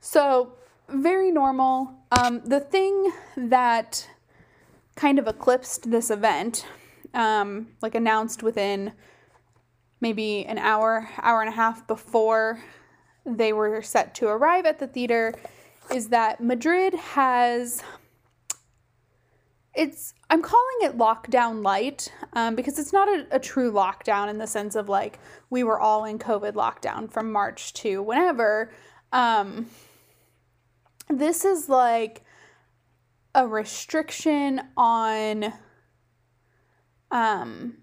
So 0.00 0.52
very 0.88 1.30
normal. 1.30 1.94
Um, 2.12 2.42
the 2.44 2.60
thing 2.60 3.12
that 3.36 4.08
kind 4.94 5.18
of 5.18 5.26
eclipsed 5.26 5.90
this 5.90 6.10
event, 6.10 6.66
um, 7.14 7.68
like 7.82 7.94
announced 7.94 8.42
within 8.42 8.92
maybe 10.00 10.44
an 10.46 10.58
hour, 10.58 11.08
hour 11.20 11.40
and 11.40 11.48
a 11.48 11.56
half 11.56 11.86
before 11.86 12.62
they 13.24 13.52
were 13.52 13.82
set 13.82 14.14
to 14.16 14.28
arrive 14.28 14.66
at 14.66 14.78
the 14.78 14.86
theater, 14.86 15.34
is 15.94 16.08
that 16.08 16.40
Madrid 16.40 16.94
has. 16.94 17.82
It's 19.74 20.14
I'm 20.30 20.40
calling 20.40 20.76
it 20.80 20.96
lockdown 20.96 21.62
light 21.62 22.10
um, 22.32 22.54
because 22.54 22.78
it's 22.78 22.94
not 22.94 23.08
a, 23.08 23.26
a 23.30 23.38
true 23.38 23.70
lockdown 23.70 24.30
in 24.30 24.38
the 24.38 24.46
sense 24.46 24.74
of 24.74 24.88
like 24.88 25.18
we 25.50 25.64
were 25.64 25.78
all 25.78 26.06
in 26.06 26.18
COVID 26.18 26.52
lockdown 26.52 27.10
from 27.10 27.30
March 27.30 27.74
to 27.74 28.02
whenever. 28.02 28.72
Um, 29.12 29.66
this 31.08 31.44
is 31.44 31.68
like 31.68 32.22
a 33.34 33.46
restriction 33.46 34.60
on 34.76 35.52
um 37.10 37.76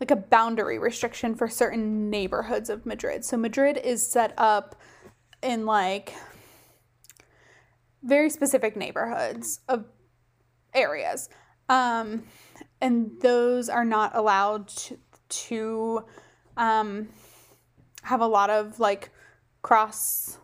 like 0.00 0.10
a 0.10 0.16
boundary 0.16 0.80
restriction 0.80 1.36
for 1.36 1.46
certain 1.46 2.10
neighborhoods 2.10 2.68
of 2.68 2.84
Madrid. 2.84 3.24
So 3.24 3.36
Madrid 3.36 3.78
is 3.78 4.04
set 4.04 4.34
up 4.36 4.74
in 5.42 5.64
like 5.64 6.12
very 8.02 8.28
specific 8.28 8.76
neighborhoods 8.76 9.60
of 9.68 9.84
areas. 10.74 11.28
Um, 11.68 12.24
and 12.80 13.12
those 13.20 13.68
are 13.68 13.84
not 13.84 14.16
allowed 14.16 14.66
to, 14.68 14.98
to 15.28 16.04
um, 16.56 17.08
have 18.02 18.20
a 18.20 18.26
lot 18.26 18.50
of 18.50 18.80
like 18.80 19.10
cross 19.62 20.38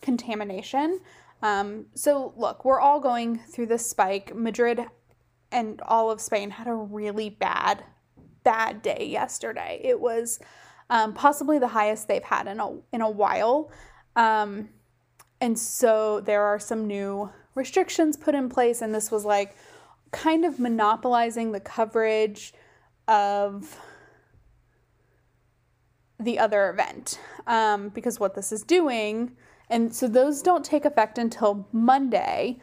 contamination. 0.00 1.00
Um, 1.42 1.86
so, 1.94 2.32
look, 2.36 2.64
we're 2.64 2.80
all 2.80 3.00
going 3.00 3.38
through 3.38 3.66
this 3.66 3.88
spike. 3.88 4.34
Madrid 4.34 4.84
and 5.52 5.80
all 5.82 6.10
of 6.10 6.20
Spain 6.20 6.50
had 6.50 6.66
a 6.66 6.74
really 6.74 7.30
bad, 7.30 7.84
bad 8.44 8.82
day 8.82 9.08
yesterday. 9.10 9.80
It 9.82 10.00
was 10.00 10.40
um, 10.90 11.14
possibly 11.14 11.58
the 11.58 11.68
highest 11.68 12.08
they've 12.08 12.22
had 12.24 12.46
in 12.46 12.60
a 12.60 12.78
in 12.92 13.00
a 13.00 13.10
while, 13.10 13.70
um, 14.16 14.70
and 15.40 15.58
so 15.58 16.20
there 16.20 16.42
are 16.42 16.58
some 16.58 16.86
new 16.86 17.30
restrictions 17.54 18.16
put 18.16 18.34
in 18.34 18.48
place, 18.48 18.82
and 18.82 18.94
this 18.94 19.10
was 19.10 19.24
like 19.24 19.56
kind 20.10 20.44
of 20.44 20.58
monopolizing 20.58 21.52
the 21.52 21.60
coverage 21.60 22.52
of 23.06 23.78
the 26.18 26.38
other 26.38 26.70
event 26.70 27.20
um, 27.46 27.90
because 27.90 28.18
what 28.18 28.34
this 28.34 28.50
is 28.50 28.62
doing 28.62 29.36
and 29.70 29.94
so 29.94 30.08
those 30.08 30.42
don't 30.42 30.64
take 30.64 30.84
effect 30.84 31.18
until 31.18 31.68
Monday. 31.72 32.58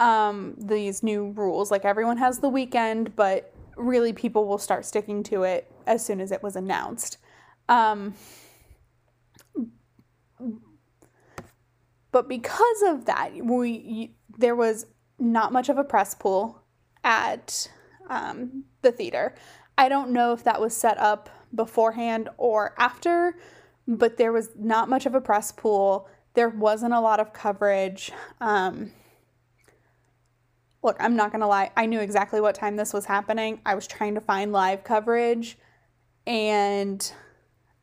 Um, 0.00 0.54
these 0.56 1.02
new 1.02 1.30
rules, 1.30 1.70
like 1.70 1.84
everyone 1.84 2.18
has 2.18 2.38
the 2.38 2.48
weekend, 2.48 3.16
but 3.16 3.52
really 3.76 4.12
people 4.12 4.46
will 4.46 4.58
start 4.58 4.84
sticking 4.84 5.22
to 5.24 5.42
it 5.42 5.70
as 5.86 6.04
soon 6.04 6.20
as 6.20 6.30
it 6.30 6.42
was 6.42 6.56
announced. 6.56 7.18
Um, 7.68 8.14
but 12.12 12.28
because 12.28 12.82
of 12.86 13.04
that, 13.06 13.32
we 13.44 14.14
there 14.36 14.54
was 14.54 14.86
not 15.18 15.52
much 15.52 15.68
of 15.68 15.78
a 15.78 15.84
press 15.84 16.14
pool 16.14 16.62
at 17.04 17.68
um, 18.08 18.64
the 18.82 18.92
theater. 18.92 19.34
I 19.76 19.88
don't 19.88 20.10
know 20.10 20.32
if 20.32 20.44
that 20.44 20.60
was 20.60 20.76
set 20.76 20.98
up 20.98 21.28
beforehand 21.54 22.28
or 22.36 22.74
after, 22.78 23.36
but 23.86 24.16
there 24.16 24.32
was 24.32 24.50
not 24.56 24.88
much 24.88 25.06
of 25.06 25.14
a 25.14 25.20
press 25.20 25.52
pool 25.52 26.08
there 26.38 26.48
wasn't 26.48 26.94
a 26.94 27.00
lot 27.00 27.18
of 27.18 27.32
coverage. 27.32 28.12
Um, 28.40 28.92
look, 30.84 30.96
I'm 31.00 31.16
not 31.16 31.32
going 31.32 31.40
to 31.40 31.48
lie. 31.48 31.72
I 31.76 31.86
knew 31.86 31.98
exactly 31.98 32.40
what 32.40 32.54
time 32.54 32.76
this 32.76 32.92
was 32.92 33.06
happening. 33.06 33.60
I 33.66 33.74
was 33.74 33.88
trying 33.88 34.14
to 34.14 34.20
find 34.20 34.52
live 34.52 34.84
coverage, 34.84 35.58
and 36.28 37.12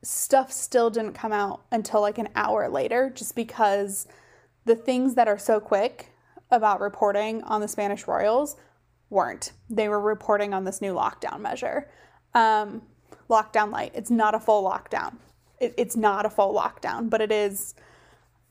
stuff 0.03 0.53
still 0.53 0.89
didn't 0.89 1.15
come 1.15 1.33
out 1.33 1.65
until 1.69 1.99
like 1.99 2.17
an 2.17 2.29
hour 2.33 2.69
later, 2.69 3.11
just 3.13 3.35
because 3.35 4.07
the 4.63 4.75
things 4.77 5.15
that 5.15 5.27
are 5.27 5.37
so 5.37 5.59
quick 5.59 6.13
about 6.49 6.79
reporting 6.79 7.43
on 7.43 7.59
the 7.59 7.67
Spanish 7.67 8.07
Royals 8.07 8.55
weren't. 9.09 9.51
They 9.69 9.89
were 9.89 9.99
reporting 9.99 10.53
on 10.53 10.63
this 10.63 10.81
new 10.81 10.93
lockdown 10.93 11.41
measure. 11.41 11.89
Um, 12.33 12.83
lockdown 13.29 13.73
light. 13.73 13.91
It's 13.93 14.11
not 14.11 14.33
a 14.33 14.39
full 14.39 14.63
lockdown. 14.63 15.17
It, 15.59 15.73
it's 15.77 15.97
not 15.97 16.25
a 16.25 16.29
full 16.29 16.55
lockdown, 16.55 17.09
but 17.09 17.19
it 17.19 17.33
is 17.33 17.75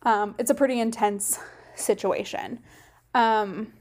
um, 0.05 0.35
it's 0.39 0.51
a 0.51 0.55
pretty 0.55 0.81
intense 0.81 1.39
situation. 1.77 2.61
Um, 3.15 3.73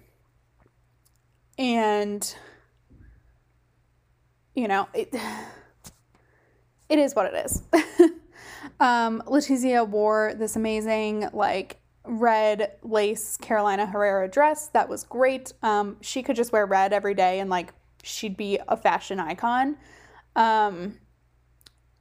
and, 1.58 2.36
you 4.56 4.68
know, 4.68 4.88
it, 4.94 5.14
it 6.90 7.00
is 7.00 7.16
what 7.16 7.34
it 7.34 7.46
is. 7.46 7.64
um, 8.80 9.22
Letizia 9.28 9.88
wore 9.88 10.34
this 10.36 10.56
amazing, 10.56 11.30
like, 11.34 11.80
red 12.06 12.74
lace 12.84 13.38
Carolina 13.38 13.86
Herrera 13.86 14.28
dress. 14.28 14.68
That 14.70 14.90
was 14.90 15.04
great. 15.04 15.54
Um, 15.62 15.98
she 16.02 16.22
could 16.22 16.36
just 16.36 16.52
wear 16.52 16.66
red 16.66 16.94
every 16.94 17.14
day 17.14 17.40
and, 17.40 17.50
like, 17.50 17.74
she'd 18.04 18.38
be 18.38 18.60
a 18.68 18.78
fashion 18.78 19.20
icon. 19.20 19.78
Um, 20.36 21.00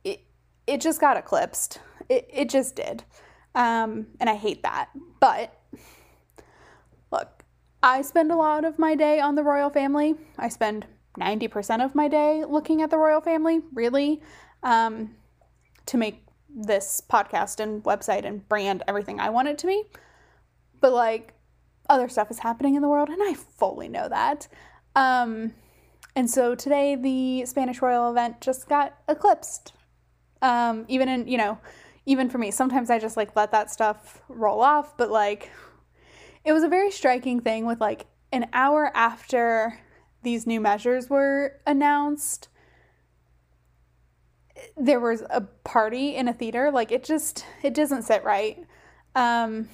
it, 0.05 0.21
it 0.67 0.81
just 0.81 1.01
got 1.01 1.17
eclipsed. 1.17 1.79
It, 2.09 2.29
it 2.33 2.49
just 2.51 2.77
did. 2.77 3.05
Um, 3.55 4.07
and 4.21 4.31
I 4.31 4.35
hate 4.35 4.63
that. 4.63 4.91
But 5.21 5.59
look, 7.11 7.45
I 7.83 8.03
spend 8.03 8.31
a 8.31 8.37
lot 8.37 8.65
of 8.65 8.79
my 8.79 8.95
day 8.95 9.21
on 9.21 9.35
the 9.35 9.43
royal 9.43 9.71
family. 9.71 10.15
I 10.39 10.49
spend 10.49 10.87
90% 11.19 11.85
of 11.85 11.95
my 11.95 12.09
day 12.09 12.45
looking 12.45 12.81
at 12.83 12.91
the 12.91 12.99
royal 12.99 13.21
family, 13.21 13.61
really, 13.75 14.23
um, 14.63 15.15
to 15.87 15.97
make 15.97 16.25
this 16.55 17.03
podcast 17.11 17.61
and 17.61 17.83
website 17.85 18.25
and 18.25 18.47
brand 18.49 18.83
everything 18.87 19.21
I 19.21 19.31
want 19.31 19.49
it 19.49 19.59
to 19.59 19.67
be. 19.67 19.83
But 20.81 20.93
like 20.93 21.35
other 21.89 22.09
stuff 22.09 22.31
is 22.31 22.41
happening 22.41 22.75
in 22.75 22.83
the 22.83 22.89
world, 22.89 23.09
and 23.09 23.23
I 23.23 23.35
fully 23.35 23.89
know 23.89 24.09
that. 24.09 24.49
Um, 24.95 25.53
and 26.15 26.31
so 26.31 26.55
today, 26.55 26.95
the 26.95 27.47
Spanish 27.47 27.81
Royal 27.81 28.11
event 28.11 28.41
just 28.41 28.69
got 28.69 28.95
eclipsed. 29.09 29.73
Um, 30.41 30.85
even 30.89 31.09
in, 31.09 31.29
you 31.29 31.39
know, 31.39 31.59
even 32.07 32.29
for 32.29 32.39
me, 32.39 32.51
sometimes 32.51 32.91
I 32.91 32.99
just 32.99 33.17
like 33.17 33.37
let 33.37 33.53
that 33.53 33.71
stuff 33.71 34.23
roll 34.29 34.61
off, 34.61 34.97
but 34.97 35.11
like 35.11 35.51
it 36.45 36.53
was 36.53 36.63
a 36.63 36.69
very 36.69 36.91
striking 36.91 37.41
thing 37.41 37.67
with 37.67 37.81
like 37.81 38.07
an 38.33 38.49
hour 38.53 38.91
after 38.95 39.79
these 40.23 40.47
new 40.47 40.61
measures 40.61 41.11
were 41.11 41.61
announced 41.67 42.49
there 44.77 45.01
was 45.01 45.23
a 45.31 45.41
party 45.41 46.15
in 46.15 46.29
a 46.29 46.33
theater 46.33 46.71
like 46.71 46.93
it 46.93 47.05
just 47.05 47.45
it 47.63 47.75
doesn't 47.75 48.03
sit 48.03 48.23
right. 48.25 48.65
Um 49.15 49.69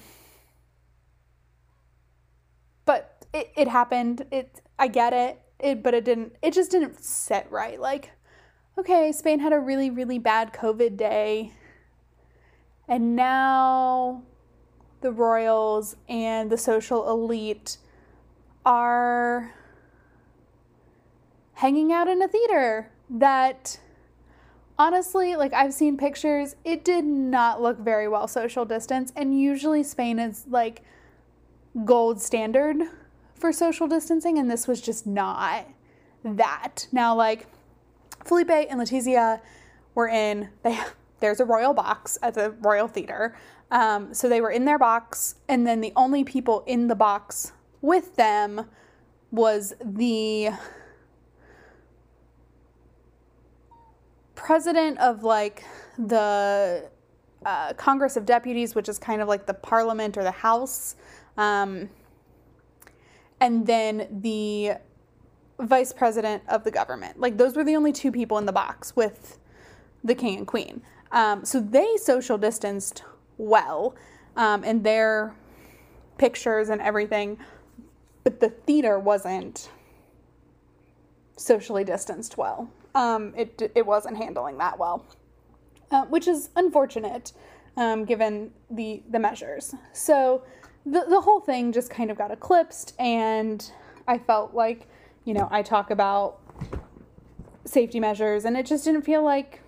but 2.85 3.25
it, 3.33 3.51
it 3.55 3.67
happened. 3.67 4.25
It 4.31 4.61
i 4.77 4.87
get 4.87 5.13
it. 5.13 5.39
It 5.59 5.83
but 5.83 5.93
it 5.93 6.05
didn't 6.05 6.35
it 6.41 6.53
just 6.53 6.71
didn't 6.71 7.03
sit 7.03 7.47
right. 7.49 7.79
Like 7.79 8.11
okay 8.77 9.11
spain 9.11 9.39
had 9.39 9.51
a 9.51 9.59
really 9.59 9.89
really 9.89 10.17
bad 10.17 10.53
covid 10.53 10.95
day 10.95 11.51
and 12.89 13.15
now 13.15 14.23
the 15.01 15.11
royals 15.11 15.95
and 16.09 16.49
the 16.49 16.57
social 16.57 17.09
elite 17.09 17.77
are 18.65 19.53
hanging 21.53 21.93
out 21.93 22.07
in 22.07 22.21
a 22.21 22.27
theater 22.27 22.91
that 23.09 23.79
honestly, 24.77 25.35
like 25.35 25.53
I've 25.53 25.73
seen 25.73 25.97
pictures, 25.97 26.55
it 26.63 26.83
did 26.83 27.05
not 27.05 27.61
look 27.61 27.77
very 27.79 28.07
well 28.07 28.27
social 28.27 28.65
distance. 28.65 29.13
And 29.15 29.39
usually 29.39 29.83
Spain 29.83 30.19
is 30.19 30.45
like 30.49 30.81
gold 31.85 32.21
standard 32.21 32.77
for 33.35 33.53
social 33.53 33.87
distancing, 33.87 34.37
and 34.37 34.49
this 34.49 34.67
was 34.67 34.81
just 34.81 35.05
not 35.05 35.67
that. 36.23 36.87
Now, 36.91 37.15
like 37.15 37.47
Felipe 38.25 38.49
and 38.49 38.79
Letizia 38.79 39.41
were 39.95 40.07
in, 40.07 40.49
they 40.63 40.79
there's 41.19 41.39
a 41.39 41.45
royal 41.45 41.73
box 41.73 42.17
at 42.21 42.33
the 42.33 42.51
Royal 42.61 42.87
Theater. 42.87 43.35
Um, 43.71 44.13
so 44.13 44.27
they 44.27 44.41
were 44.41 44.51
in 44.51 44.65
their 44.65 44.79
box, 44.79 45.35
and 45.47 45.65
then 45.65 45.81
the 45.81 45.93
only 45.95 46.23
people 46.23 46.63
in 46.65 46.87
the 46.87 46.95
box 46.95 47.51
with 47.81 48.15
them 48.15 48.65
was 49.31 49.73
the 49.83 50.49
president 54.35 54.97
of 54.99 55.23
like 55.23 55.63
the 55.97 56.89
uh, 57.45 57.73
Congress 57.73 58.17
of 58.17 58.25
Deputies, 58.25 58.73
which 58.73 58.89
is 58.89 58.97
kind 58.97 59.21
of 59.21 59.27
like 59.27 59.45
the 59.45 59.53
parliament 59.53 60.17
or 60.17 60.23
the 60.23 60.31
House, 60.31 60.95
um, 61.37 61.89
and 63.39 63.67
then 63.67 64.07
the 64.21 64.73
vice 65.59 65.93
president 65.93 66.41
of 66.47 66.63
the 66.63 66.71
government. 66.71 67.19
Like 67.19 67.37
those 67.37 67.55
were 67.55 67.63
the 67.63 67.75
only 67.75 67.91
two 67.91 68.11
people 68.11 68.37
in 68.37 68.45
the 68.45 68.51
box 68.51 68.95
with 68.95 69.39
the 70.03 70.15
king 70.15 70.37
and 70.37 70.47
queen. 70.47 70.81
Um, 71.11 71.45
so 71.45 71.59
they 71.59 71.97
social 71.97 72.37
distanced 72.37 73.03
well 73.37 73.95
um, 74.35 74.63
in 74.63 74.83
their 74.83 75.33
pictures 76.17 76.69
and 76.69 76.81
everything, 76.81 77.37
but 78.23 78.39
the 78.39 78.49
theater 78.49 78.99
wasn't 78.99 79.69
socially 81.37 81.83
distanced 81.83 82.37
well. 82.37 82.69
Um, 82.93 83.33
it, 83.35 83.71
it 83.75 83.85
wasn't 83.85 84.17
handling 84.17 84.57
that 84.57 84.77
well, 84.77 85.05
uh, 85.91 86.05
which 86.05 86.27
is 86.27 86.49
unfortunate 86.55 87.31
um, 87.77 88.03
given 88.05 88.51
the, 88.69 89.01
the 89.09 89.19
measures. 89.19 89.73
So 89.93 90.43
the, 90.85 91.05
the 91.07 91.21
whole 91.21 91.39
thing 91.39 91.71
just 91.71 91.89
kind 91.89 92.11
of 92.11 92.17
got 92.17 92.31
eclipsed, 92.31 92.93
and 92.99 93.71
I 94.07 94.17
felt 94.17 94.53
like, 94.53 94.87
you 95.23 95.33
know, 95.33 95.47
I 95.51 95.61
talk 95.61 95.91
about 95.91 96.39
safety 97.65 97.99
measures, 97.99 98.43
and 98.45 98.57
it 98.57 98.65
just 98.65 98.83
didn't 98.83 99.03
feel 99.03 99.23
like 99.23 99.61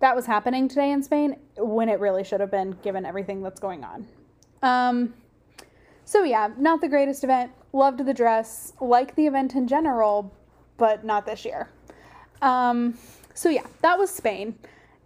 that 0.00 0.14
was 0.14 0.26
happening 0.26 0.68
today 0.68 0.90
in 0.92 1.02
Spain 1.02 1.36
when 1.56 1.88
it 1.88 2.00
really 2.00 2.24
should 2.24 2.40
have 2.40 2.50
been 2.50 2.72
given 2.82 3.04
everything 3.04 3.42
that's 3.42 3.60
going 3.60 3.84
on. 3.84 4.06
Um, 4.62 5.14
so, 6.04 6.22
yeah, 6.22 6.50
not 6.58 6.80
the 6.80 6.88
greatest 6.88 7.24
event. 7.24 7.52
Loved 7.72 8.04
the 8.04 8.14
dress, 8.14 8.72
like 8.80 9.14
the 9.16 9.26
event 9.26 9.54
in 9.54 9.66
general, 9.66 10.32
but 10.76 11.04
not 11.04 11.26
this 11.26 11.44
year. 11.44 11.70
Um, 12.42 12.98
so, 13.34 13.48
yeah, 13.48 13.66
that 13.82 13.98
was 13.98 14.10
Spain. 14.10 14.58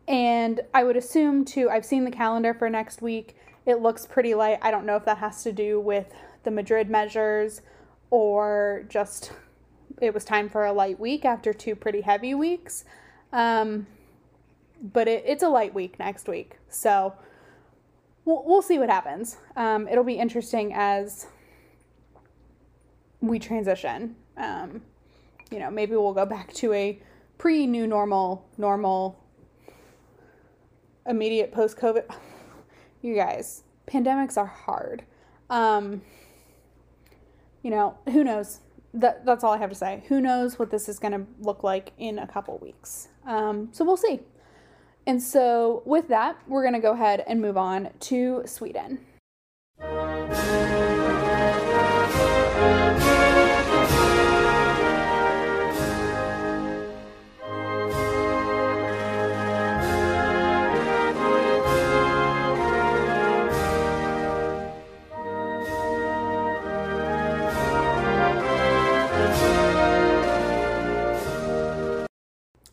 And 0.09 0.61
I 0.75 0.85
would 0.85 0.97
assume, 0.97 1.45
too, 1.45 1.71
I've 1.71 1.85
seen 1.85 2.05
the 2.05 2.11
calendar 2.11 2.55
for 2.55 2.69
next 2.69 3.03
week. 3.03 3.37
It 3.67 3.81
looks 3.81 4.07
pretty 4.07 4.35
light. 4.35 4.59
I 4.63 4.71
don't 4.71 4.87
know 4.87 4.97
if 4.97 5.05
that 5.05 5.19
has 5.19 5.43
to 5.45 5.53
do 5.53 5.79
with 5.79 6.13
the 6.43 6.51
Madrid 6.51 6.89
measures 6.89 7.61
or 8.11 8.85
just 8.89 9.33
it 10.01 10.15
was 10.15 10.25
time 10.25 10.49
for 10.49 10.65
a 10.65 10.73
light 10.73 10.99
week 10.99 11.25
after 11.25 11.53
two 11.53 11.75
pretty 11.75 12.01
heavy 12.01 12.35
weeks. 12.35 12.85
Um, 13.33 13.87
but 14.83 15.09
it, 15.09 15.25
it's 15.27 15.43
a 15.43 15.49
light 15.49 15.75
week 15.75 15.99
next 15.99 16.29
week. 16.29 16.59
So 16.69 17.15
we'll, 18.25 18.43
we'll 18.45 18.63
see 18.63 18.79
what 18.79 18.91
happens. 18.91 19.39
Um, 19.57 19.89
it'll 19.89 20.05
be 20.05 20.15
interesting 20.15 20.73
as 20.75 21.27
we 23.21 23.39
transition. 23.39 24.17
Um, 24.37 24.83
you 25.51 25.59
know, 25.59 25.71
maybe 25.71 25.93
we'll 25.93 26.15
go 26.15 26.27
back 26.27 26.53
to 26.55 26.73
a 26.73 27.01
pre 27.39 27.67
new 27.67 27.87
normal, 27.87 28.47
normal, 28.57 29.19
immediate 31.07 31.53
post 31.53 31.77
COVID. 31.77 32.05
You 33.01 33.15
guys, 33.15 33.63
pandemics 33.87 34.37
are 34.37 34.47
hard. 34.47 35.05
Um, 35.51 36.03
you 37.63 37.71
know, 37.71 37.97
who 38.07 38.25
knows? 38.25 38.59
That, 38.93 39.25
that's 39.25 39.45
all 39.45 39.53
I 39.53 39.59
have 39.59 39.71
to 39.71 39.77
say. 39.77 40.03
Who 40.09 40.21
knows 40.21 40.59
what 40.59 40.73
this 40.73 40.89
is 40.89 40.99
going 40.99 41.13
to 41.13 41.25
look 41.39 41.63
like 41.63 41.93
in 41.99 42.19
a 42.19 42.27
couple 42.27 42.59
weeks? 42.59 43.07
Um, 43.25 43.69
so 43.71 43.85
we'll 43.85 43.97
see. 43.97 44.19
And 45.09 45.23
so, 45.23 45.83
with 45.87 46.09
that, 46.09 46.37
we're 46.47 46.61
going 46.61 46.75
to 46.75 46.81
go 46.81 46.93
ahead 46.93 47.25
and 47.27 47.41
move 47.41 47.57
on 47.57 47.89
to 48.01 48.43
Sweden. 48.45 48.99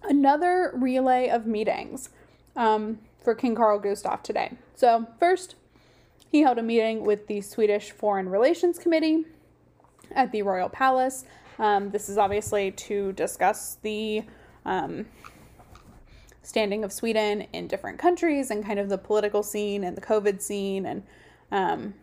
Another 0.08 0.72
relay 0.76 1.30
of 1.30 1.46
meetings 1.46 2.10
um, 2.56 3.00
for 3.24 3.36
King 3.36 3.56
Carl 3.56 3.80
Gustaf 3.80 4.24
today. 4.24 4.54
So, 4.76 5.08
first, 5.20 5.56
he 6.32 6.42
held 6.42 6.58
a 6.58 6.64
meeting 6.64 7.06
with 7.06 7.28
the 7.28 7.42
Swedish 7.42 7.92
Foreign 7.92 8.30
Relations 8.30 8.78
Committee 8.78 9.26
at 10.12 10.32
the 10.32 10.42
Royal 10.42 10.70
Palace. 10.70 11.26
Um, 11.60 11.92
this 11.92 12.10
is 12.10 12.18
obviously 12.18 12.72
to 12.72 13.14
discuss 13.14 13.78
the 13.82 14.24
um, 14.66 15.06
standing 16.42 16.84
of 16.84 16.92
Sweden 16.92 17.48
in 17.54 17.68
different 17.68 18.00
countries 18.00 18.52
and 18.52 18.66
kind 18.66 18.80
of 18.80 18.90
the 18.90 18.98
political 18.98 19.44
scene 19.44 19.84
and 19.84 19.96
the 19.96 20.02
COVID 20.02 20.42
scene, 20.42 20.86
and 20.86 21.04
um, 21.52 21.94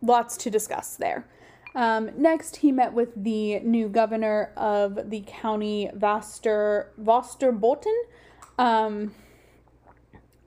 lots 0.00 0.36
to 0.38 0.50
discuss 0.50 0.96
there. 0.96 1.26
Um, 1.74 2.10
next, 2.16 2.56
he 2.56 2.72
met 2.72 2.92
with 2.92 3.10
the 3.16 3.60
new 3.60 3.88
governor 3.88 4.52
of 4.56 5.10
the 5.10 5.24
county 5.26 5.90
Vaster 5.94 6.92
Västerbotten, 7.00 7.96
um, 8.62 9.12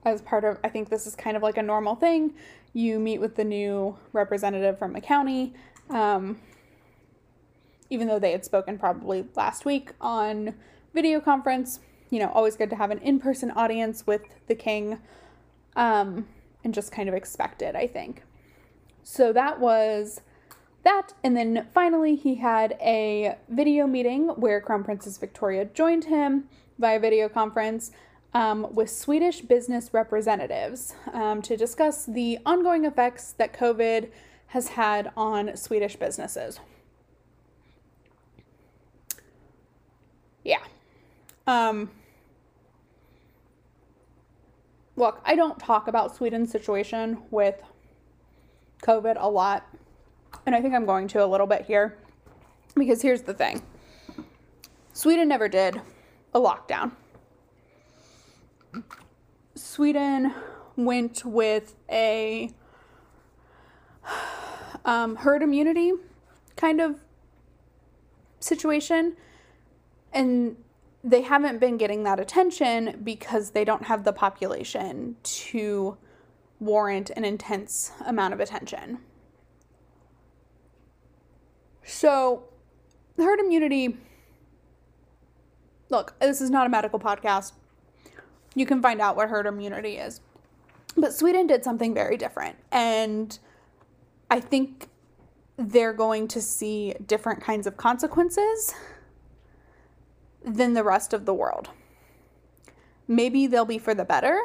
as 0.06 0.22
part 0.22 0.44
of, 0.44 0.58
I 0.64 0.70
think 0.70 0.88
this 0.88 1.06
is 1.06 1.14
kind 1.14 1.36
of 1.36 1.42
like 1.42 1.58
a 1.58 1.62
normal 1.62 1.94
thing. 1.94 2.32
You 2.72 2.98
meet 2.98 3.20
with 3.20 3.36
the 3.36 3.44
new 3.44 3.98
representative 4.12 4.78
from 4.78 4.94
the 4.94 5.02
county, 5.02 5.52
um, 5.90 6.40
even 7.90 8.08
though 8.08 8.18
they 8.18 8.32
had 8.32 8.42
spoken 8.42 8.78
probably 8.78 9.26
last 9.34 9.66
week 9.66 9.90
on 10.00 10.54
video 10.94 11.20
conference. 11.20 11.80
You 12.08 12.20
know, 12.20 12.30
always 12.32 12.56
good 12.56 12.70
to 12.70 12.76
have 12.76 12.90
an 12.90 12.98
in 12.98 13.20
person 13.20 13.50
audience 13.50 14.06
with 14.06 14.22
the 14.46 14.54
king, 14.54 14.98
um, 15.74 16.26
and 16.64 16.72
just 16.72 16.90
kind 16.90 17.10
of 17.10 17.14
expect 17.14 17.60
it, 17.60 17.76
I 17.76 17.86
think. 17.86 18.22
So 19.02 19.30
that 19.34 19.60
was 19.60 20.22
that. 20.86 21.12
And 21.22 21.36
then 21.36 21.66
finally, 21.74 22.14
he 22.16 22.36
had 22.36 22.76
a 22.80 23.36
video 23.48 23.86
meeting 23.86 24.28
where 24.28 24.60
Crown 24.60 24.84
Princess 24.84 25.18
Victoria 25.18 25.64
joined 25.66 26.04
him 26.04 26.44
via 26.78 27.00
video 27.00 27.28
conference 27.28 27.90
um, 28.32 28.72
with 28.72 28.88
Swedish 28.88 29.40
business 29.40 29.92
representatives 29.92 30.94
um, 31.12 31.42
to 31.42 31.56
discuss 31.56 32.06
the 32.06 32.38
ongoing 32.46 32.84
effects 32.84 33.32
that 33.32 33.52
COVID 33.52 34.10
has 34.48 34.68
had 34.68 35.10
on 35.16 35.56
Swedish 35.56 35.96
businesses. 35.96 36.60
Yeah. 40.44 40.62
Um, 41.48 41.90
look, 44.94 45.20
I 45.24 45.34
don't 45.34 45.58
talk 45.58 45.88
about 45.88 46.14
Sweden's 46.14 46.52
situation 46.52 47.22
with 47.30 47.60
COVID 48.82 49.16
a 49.18 49.28
lot. 49.28 49.66
And 50.44 50.54
I 50.54 50.60
think 50.60 50.74
I'm 50.74 50.86
going 50.86 51.08
to 51.08 51.24
a 51.24 51.26
little 51.26 51.46
bit 51.46 51.64
here. 51.66 51.96
Because 52.74 53.02
here's 53.02 53.22
the 53.22 53.34
thing 53.34 53.62
Sweden 54.92 55.28
never 55.28 55.48
did 55.48 55.80
a 56.34 56.40
lockdown. 56.40 56.92
Sweden 59.54 60.34
went 60.76 61.24
with 61.24 61.74
a 61.90 62.50
um, 64.84 65.16
herd 65.16 65.42
immunity 65.42 65.92
kind 66.56 66.80
of 66.80 67.00
situation. 68.40 69.16
And 70.12 70.56
they 71.02 71.22
haven't 71.22 71.58
been 71.58 71.76
getting 71.76 72.02
that 72.04 72.18
attention 72.18 73.00
because 73.04 73.50
they 73.50 73.64
don't 73.64 73.84
have 73.84 74.04
the 74.04 74.12
population 74.12 75.16
to 75.22 75.96
warrant 76.58 77.10
an 77.10 77.24
intense 77.24 77.92
amount 78.06 78.34
of 78.34 78.40
attention. 78.40 78.98
So, 81.86 82.44
herd 83.16 83.40
immunity 83.40 83.96
look, 85.88 86.18
this 86.20 86.40
is 86.40 86.50
not 86.50 86.66
a 86.66 86.68
medical 86.68 86.98
podcast. 86.98 87.52
You 88.54 88.66
can 88.66 88.82
find 88.82 89.00
out 89.00 89.16
what 89.16 89.28
herd 89.28 89.46
immunity 89.46 89.96
is. 89.96 90.20
But 90.96 91.12
Sweden 91.12 91.46
did 91.46 91.62
something 91.62 91.94
very 91.94 92.16
different. 92.16 92.56
And 92.72 93.38
I 94.30 94.40
think 94.40 94.88
they're 95.56 95.92
going 95.92 96.28
to 96.28 96.40
see 96.40 96.94
different 97.06 97.42
kinds 97.42 97.66
of 97.66 97.76
consequences 97.76 98.74
than 100.44 100.74
the 100.74 100.82
rest 100.82 101.12
of 101.12 101.26
the 101.26 101.34
world. 101.34 101.70
Maybe 103.08 103.46
they'll 103.46 103.64
be 103.64 103.78
for 103.78 103.94
the 103.94 104.04
better. 104.04 104.38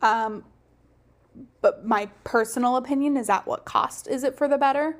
Um, 0.00 0.44
but 1.60 1.86
my 1.86 2.06
personal 2.24 2.76
opinion 2.76 3.16
is 3.16 3.30
at 3.30 3.46
what 3.46 3.64
cost 3.64 4.06
is 4.06 4.24
it 4.24 4.36
for 4.36 4.46
the 4.46 4.58
better? 4.58 4.96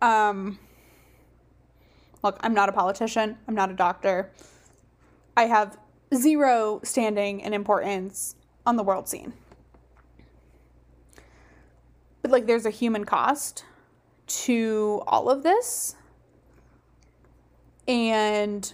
Um, 0.00 0.58
look, 2.22 2.38
I'm 2.40 2.54
not 2.54 2.68
a 2.68 2.72
politician, 2.72 3.38
I'm 3.48 3.54
not 3.54 3.70
a 3.70 3.74
doctor. 3.74 4.30
I 5.36 5.44
have 5.44 5.78
zero 6.14 6.80
standing 6.84 7.42
and 7.42 7.54
importance 7.54 8.36
on 8.66 8.76
the 8.76 8.82
world 8.82 9.08
scene. 9.08 9.32
But 12.22 12.30
like 12.30 12.46
there's 12.46 12.66
a 12.66 12.70
human 12.70 13.04
cost 13.04 13.64
to 14.26 15.02
all 15.06 15.28
of 15.28 15.42
this. 15.42 15.96
And 17.86 18.72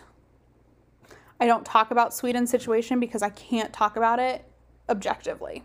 I 1.40 1.46
don't 1.46 1.64
talk 1.64 1.90
about 1.90 2.14
Sweden's 2.14 2.50
situation 2.50 3.00
because 3.00 3.22
I 3.22 3.30
can't 3.30 3.72
talk 3.72 3.96
about 3.96 4.18
it 4.20 4.44
objectively. 4.88 5.64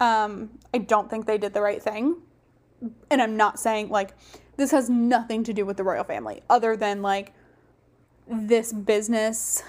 Um, 0.00 0.58
I 0.72 0.78
don't 0.78 1.10
think 1.10 1.26
they 1.26 1.38
did 1.38 1.52
the 1.52 1.60
right 1.60 1.82
thing. 1.82 2.16
And 3.10 3.22
I'm 3.22 3.36
not 3.36 3.58
saying 3.58 3.88
like 3.88 4.10
this 4.56 4.70
has 4.70 4.88
nothing 4.88 5.44
to 5.44 5.52
do 5.52 5.66
with 5.66 5.76
the 5.76 5.84
royal 5.84 6.04
family 6.04 6.42
other 6.48 6.76
than 6.76 7.02
like 7.02 7.32
this 8.28 8.72
business 8.72 9.62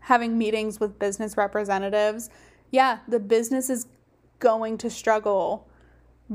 having 0.00 0.38
meetings 0.38 0.78
with 0.80 0.98
business 0.98 1.36
representatives. 1.36 2.30
Yeah, 2.70 2.98
the 3.08 3.20
business 3.20 3.68
is 3.70 3.86
going 4.38 4.78
to 4.78 4.90
struggle 4.90 5.68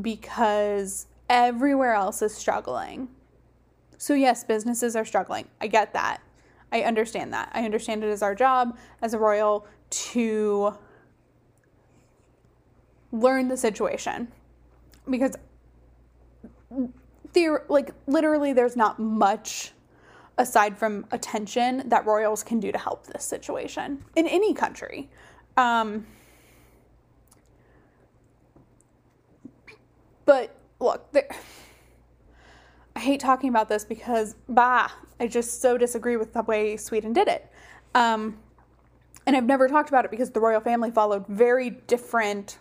because 0.01 1.07
everywhere 1.29 1.93
else 1.93 2.21
is 2.21 2.33
struggling. 2.33 3.09
So, 3.97 4.13
yes, 4.13 4.43
businesses 4.43 4.95
are 4.95 5.05
struggling. 5.05 5.47
I 5.59 5.67
get 5.67 5.93
that. 5.93 6.21
I 6.71 6.81
understand 6.81 7.33
that. 7.33 7.49
I 7.53 7.63
understand 7.63 8.03
it 8.03 8.09
is 8.09 8.21
our 8.21 8.35
job 8.35 8.77
as 9.01 9.13
a 9.13 9.19
royal 9.19 9.67
to 9.89 10.73
learn 13.11 13.47
the 13.49 13.57
situation 13.57 14.29
because 15.09 15.35
there 17.33 17.63
like 17.69 17.91
literally 18.07 18.53
there's 18.53 18.75
not 18.75 18.99
much 18.99 19.71
aside 20.37 20.77
from 20.77 21.05
attention 21.11 21.83
that 21.89 22.05
royals 22.05 22.43
can 22.43 22.59
do 22.59 22.71
to 22.71 22.77
help 22.77 23.05
this 23.07 23.23
situation 23.23 24.03
in 24.15 24.27
any 24.27 24.53
country. 24.53 25.09
Um, 25.57 26.05
but 30.25 30.55
look 30.79 31.11
there, 31.11 31.29
i 32.95 32.99
hate 32.99 33.19
talking 33.19 33.49
about 33.49 33.69
this 33.69 33.83
because 33.83 34.35
bah 34.49 34.89
i 35.19 35.27
just 35.27 35.61
so 35.61 35.77
disagree 35.77 36.15
with 36.15 36.33
the 36.33 36.41
way 36.43 36.77
sweden 36.77 37.13
did 37.13 37.27
it. 37.27 37.51
Um, 37.93 38.37
and 39.27 39.35
i've 39.35 39.45
never 39.45 39.67
talked 39.67 39.89
about 39.89 40.05
it 40.05 40.11
because 40.11 40.31
the 40.31 40.39
royal 40.39 40.61
family 40.61 40.89
followed 40.89 41.27
very 41.27 41.69
different 41.69 42.59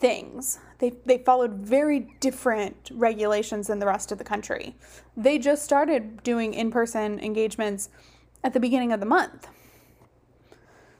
things. 0.00 0.58
They, 0.78 0.94
they 1.04 1.18
followed 1.18 1.52
very 1.52 2.00
different 2.20 2.90
regulations 2.92 3.68
than 3.68 3.78
the 3.78 3.86
rest 3.86 4.10
of 4.10 4.18
the 4.18 4.24
country. 4.24 4.74
They 5.16 5.38
just 5.38 5.62
started 5.62 6.22
doing 6.22 6.54
in 6.54 6.70
person 6.70 7.20
engagements 7.20 7.90
at 8.42 8.54
the 8.54 8.60
beginning 8.60 8.92
of 8.92 9.00
the 9.00 9.06
month. 9.06 9.46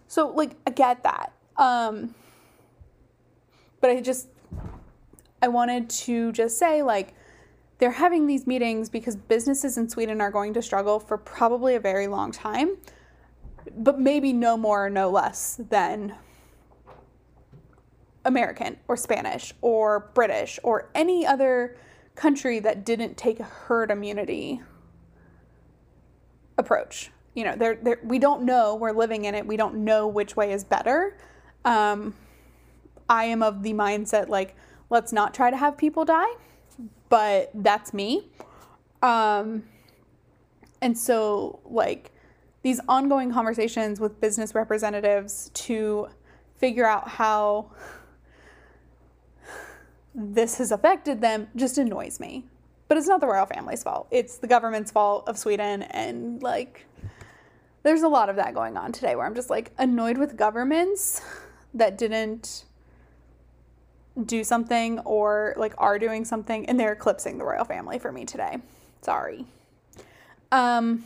So, 0.07 0.29
like, 0.29 0.57
I 0.67 0.71
get 0.71 1.03
that. 1.05 1.33
Um, 1.57 2.15
but 3.81 3.91
I 3.91 4.01
just, 4.01 4.29
I 5.41 5.49
wanted 5.49 5.89
to 5.91 6.33
just 6.33 6.59
say, 6.59 6.83
like, 6.83 7.15
they're 7.79 7.91
having 7.91 8.27
these 8.27 8.47
meetings 8.47 8.91
because 8.91 9.17
businesses 9.17 9.79
in 9.79 9.89
Sweden 9.89 10.21
are 10.21 10.31
going 10.31 10.53
to 10.55 10.61
struggle 10.61 11.01
for 11.01 11.17
probably 11.17 11.75
a 11.77 11.81
very 11.81 12.07
long 12.07 12.31
time, 12.31 12.77
but 13.75 13.99
maybe 13.99 14.35
no 14.35 14.59
more 14.59 14.85
or 14.85 14.91
no 14.91 15.09
less 15.09 15.59
than 15.71 16.15
American 18.25 18.77
or 18.89 18.97
Spanish 18.97 19.55
or 19.61 20.11
British 20.15 20.59
or 20.63 20.91
any 20.95 21.27
other 21.27 21.77
country 22.15 22.59
that 22.61 22.85
didn't 22.85 23.17
take 23.17 23.41
a 23.41 23.45
herd 23.45 23.91
immunity 23.91 24.61
approach. 26.59 27.11
You 27.35 27.45
know, 27.45 27.57
they're, 27.57 27.77
they're, 27.77 28.01
we 28.03 28.19
don't 28.19 28.43
know, 28.43 28.75
we're 28.75 28.93
living 28.93 29.25
in 29.25 29.35
it, 29.35 29.47
we 29.47 29.57
don't 29.57 29.77
know 29.85 30.07
which 30.07 30.37
way 30.37 30.53
is 30.53 30.65
better. 30.65 31.17
Um, 31.65 32.15
I 33.09 33.25
am 33.25 33.43
of 33.43 33.63
the 33.63 33.73
mindset 33.73 34.29
like, 34.29 34.57
let's 34.91 35.13
not 35.13 35.33
try 35.33 35.51
to 35.51 35.57
have 35.57 35.79
people 35.79 36.05
die, 36.05 36.33
but 37.09 37.51
that's 37.55 37.95
me. 37.95 38.29
Um, 39.03 39.65
and 40.83 40.97
so, 40.97 41.61
like, 41.65 42.13
these 42.63 42.81
ongoing 42.89 43.33
conversations 43.33 44.01
with 44.01 44.21
business 44.21 44.55
representatives 44.55 45.51
to 45.55 46.09
figure 46.59 46.87
out 46.87 47.09
how 47.09 47.71
this 50.15 50.59
has 50.59 50.73
affected 50.73 51.21
them 51.21 51.49
just 51.57 51.79
annoys 51.79 52.21
me. 52.21 52.47
But 52.89 52.99
it's 52.99 53.07
not 53.07 53.21
the 53.21 53.27
royal 53.29 53.47
family's 53.47 53.83
fault. 53.83 54.09
It's 54.11 54.39
the 54.39 54.49
government's 54.49 54.91
fault 54.91 55.29
of 55.29 55.39
Sweden. 55.39 55.83
And 55.83 56.43
like, 56.43 56.87
there's 57.83 58.03
a 58.03 58.09
lot 58.09 58.29
of 58.29 58.37
that 58.37 58.53
going 58.53 58.77
on 58.77 58.91
today 58.91 59.15
where 59.15 59.25
I'm 59.25 59.35
just 59.35 59.49
like 59.49 59.71
annoyed 59.79 60.19
with 60.19 60.37
governments 60.37 61.23
that 61.75 61.97
didn't 61.97 62.65
do 64.27 64.43
something 64.43 64.99
or 65.01 65.55
like 65.57 65.73
are 65.79 65.99
doing 65.99 66.25
something 66.25 66.67
and 66.67 66.79
they're 66.79 66.93
eclipsing 66.93 67.39
the 67.39 67.45
royal 67.45 67.65
family 67.65 67.99
for 67.99 68.11
me 68.11 68.25
today. 68.25 68.59
Sorry. 69.03 69.47
Um, 70.51 71.05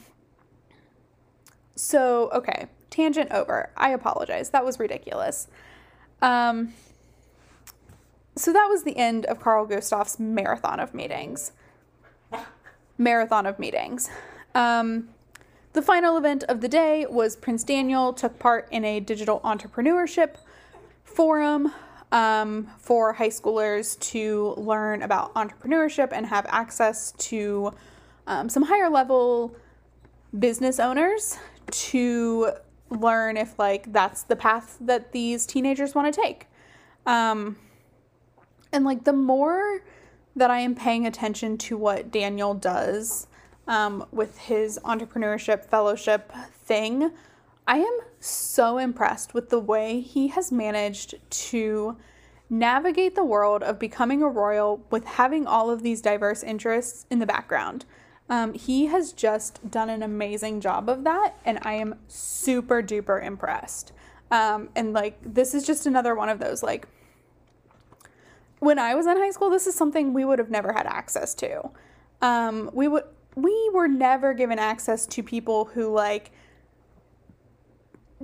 so, 1.77 2.31
okay, 2.33 2.69
tangent 2.90 3.31
over. 3.31 3.71
I 3.77 3.90
apologize. 3.90 4.51
That 4.51 4.64
was 4.64 4.79
ridiculous. 4.79 5.49
Um, 6.23 6.73
so 8.37 8.53
that 8.53 8.66
was 8.66 8.83
the 8.83 8.97
end 8.97 9.27
of 9.27 9.40
Carl 9.40 9.66
Gustaf's 9.66 10.18
marathon 10.18 10.81
of 10.81 10.94
meetings. 10.94 11.53
Marathon 12.99 13.47
of 13.47 13.59
meetings. 13.59 14.11
Um, 14.55 15.09
the 15.73 15.83
final 15.83 16.16
event 16.16 16.44
of 16.44 16.61
the 16.61 16.68
day 16.68 17.07
was 17.09 17.35
Prince 17.37 17.64
Daniel 17.64 18.12
took 18.12 18.38
part 18.38 18.68
in 18.70 18.85
a 18.85 19.01
digital 19.01 19.40
entrepreneurship 19.40 20.37
forum 21.03 21.73
um, 22.12 22.68
for 22.79 23.12
high 23.12 23.29
schoolers 23.29 23.99
to 23.99 24.55
learn 24.57 25.03
about 25.03 25.35
entrepreneurship 25.35 26.11
and 26.12 26.27
have 26.27 26.47
access 26.49 27.12
to 27.12 27.73
um, 28.27 28.49
some 28.49 28.62
higher 28.62 28.88
level 28.88 29.57
business 30.38 30.79
owners 30.79 31.38
to 31.70 32.53
learn 32.90 33.37
if 33.37 33.59
like 33.59 33.92
that's 33.92 34.23
the 34.23 34.37
path 34.37 34.77
that 34.81 35.12
these 35.12 35.47
teenagers 35.47 35.94
want 35.94 36.12
to 36.12 36.20
take. 36.20 36.47
Um, 37.07 37.57
and 38.74 38.84
like 38.84 39.04
the 39.04 39.12
more 39.12 39.80
that 40.37 40.50
I 40.50 40.58
am 40.58 40.74
paying 40.74 41.06
attention 41.06 41.56
to 41.58 41.76
what 41.76 42.10
Daniel 42.10 42.54
does 42.54 43.28
um, 43.68 44.04
with 44.10 44.37
his 44.37 44.78
entrepreneurship 44.84 45.64
fellowship 45.64 46.32
thing, 46.52 47.12
I 47.66 47.78
am 47.78 47.98
so 48.20 48.78
impressed 48.78 49.32
with 49.32 49.48
the 49.48 49.60
way 49.60 50.00
he 50.00 50.28
has 50.28 50.50
managed 50.50 51.14
to 51.30 51.96
navigate 52.50 53.14
the 53.14 53.24
world 53.24 53.62
of 53.62 53.78
becoming 53.78 54.22
a 54.22 54.28
royal 54.28 54.84
with 54.90 55.04
having 55.04 55.46
all 55.46 55.70
of 55.70 55.82
these 55.82 56.00
diverse 56.00 56.42
interests 56.42 57.06
in 57.10 57.20
the 57.20 57.26
background. 57.26 57.84
Um, 58.28 58.54
he 58.54 58.87
has 58.87 59.12
just 59.12 59.70
done 59.70 59.88
an 59.88 60.02
amazing 60.02 60.60
job 60.60 60.88
of 60.88 61.04
that, 61.04 61.37
and 61.44 61.58
I 61.62 61.74
am 61.74 61.94
super 62.08 62.82
duper 62.82 63.24
impressed. 63.24 63.92
Um, 64.30 64.68
and 64.74 64.92
like, 64.92 65.18
this 65.22 65.54
is 65.54 65.64
just 65.64 65.87
another 65.87 66.14
one 66.14 66.28
of 66.28 66.38
those 66.38 66.62
like, 66.62 66.88
when 68.64 68.79
I 68.79 68.94
was 68.94 69.07
in 69.07 69.16
high 69.16 69.31
school, 69.31 69.50
this 69.50 69.66
is 69.66 69.74
something 69.74 70.12
we 70.12 70.24
would 70.24 70.38
have 70.38 70.50
never 70.50 70.72
had 70.72 70.87
access 70.87 71.35
to. 71.35 71.70
Um, 72.22 72.70
we 72.72 72.88
would 72.88 73.05
we 73.37 73.70
were 73.72 73.88
never 73.88 74.33
given 74.33 74.59
access 74.59 75.07
to 75.07 75.22
people 75.22 75.66
who 75.66 75.92
like 75.92 76.31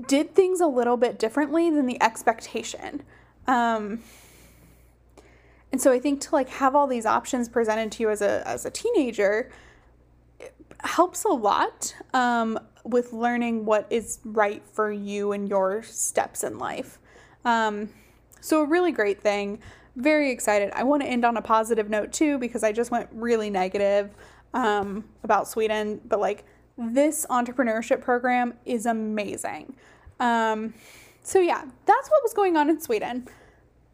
did 0.06 0.34
things 0.34 0.60
a 0.60 0.66
little 0.66 0.96
bit 0.96 1.18
differently 1.18 1.68
than 1.68 1.86
the 1.86 2.00
expectation. 2.00 3.02
Um, 3.46 4.00
and 5.72 5.80
so 5.80 5.92
I 5.92 5.98
think 5.98 6.20
to 6.22 6.34
like 6.34 6.48
have 6.48 6.74
all 6.74 6.86
these 6.86 7.06
options 7.06 7.48
presented 7.48 7.92
to 7.92 8.02
you 8.04 8.10
as 8.10 8.22
a 8.22 8.46
as 8.46 8.64
a 8.64 8.70
teenager 8.70 9.50
helps 10.82 11.24
a 11.24 11.28
lot 11.28 11.94
um, 12.14 12.58
with 12.84 13.12
learning 13.12 13.64
what 13.66 13.86
is 13.90 14.18
right 14.24 14.64
for 14.72 14.90
you 14.90 15.32
and 15.32 15.48
your 15.48 15.82
steps 15.82 16.42
in 16.42 16.58
life. 16.58 16.98
Um, 17.44 17.90
so 18.40 18.62
a 18.62 18.64
really 18.64 18.92
great 18.92 19.20
thing. 19.20 19.60
Very 19.96 20.30
excited. 20.30 20.70
I 20.74 20.84
want 20.84 21.02
to 21.02 21.08
end 21.08 21.24
on 21.24 21.36
a 21.36 21.42
positive 21.42 21.90
note 21.90 22.12
too 22.12 22.38
because 22.38 22.62
I 22.62 22.72
just 22.72 22.90
went 22.90 23.08
really 23.12 23.50
negative 23.50 24.10
um, 24.54 25.04
about 25.24 25.48
Sweden, 25.48 26.00
but 26.06 26.20
like 26.20 26.44
this 26.78 27.26
entrepreneurship 27.28 28.00
program 28.00 28.54
is 28.64 28.86
amazing. 28.86 29.74
Um, 30.18 30.74
so 31.22 31.40
yeah, 31.40 31.64
that's 31.86 32.10
what 32.10 32.22
was 32.22 32.32
going 32.32 32.56
on 32.56 32.70
in 32.70 32.80
Sweden. 32.80 33.28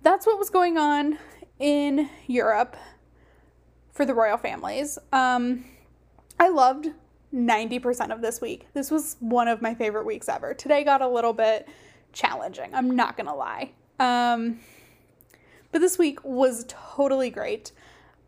That's 0.02 0.26
what 0.26 0.38
was 0.38 0.50
going 0.50 0.78
on 0.78 1.18
in 1.58 2.08
Europe 2.26 2.76
for 3.92 4.04
the 4.04 4.14
royal 4.14 4.36
families. 4.36 4.98
Um, 5.12 5.64
I 6.38 6.48
loved 6.48 6.88
90% 7.34 8.12
of 8.12 8.20
this 8.20 8.40
week. 8.40 8.66
This 8.74 8.90
was 8.90 9.16
one 9.20 9.48
of 9.48 9.62
my 9.62 9.74
favorite 9.74 10.06
weeks 10.06 10.28
ever. 10.28 10.54
Today 10.54 10.84
got 10.84 11.02
a 11.02 11.08
little 11.08 11.32
bit 11.32 11.68
challenging, 12.12 12.74
I'm 12.74 12.94
not 12.96 13.16
gonna 13.16 13.34
lie. 13.34 13.72
Um, 13.98 14.60
but 15.72 15.80
this 15.80 15.98
week 15.98 16.24
was 16.24 16.64
totally 16.68 17.30
great. 17.30 17.72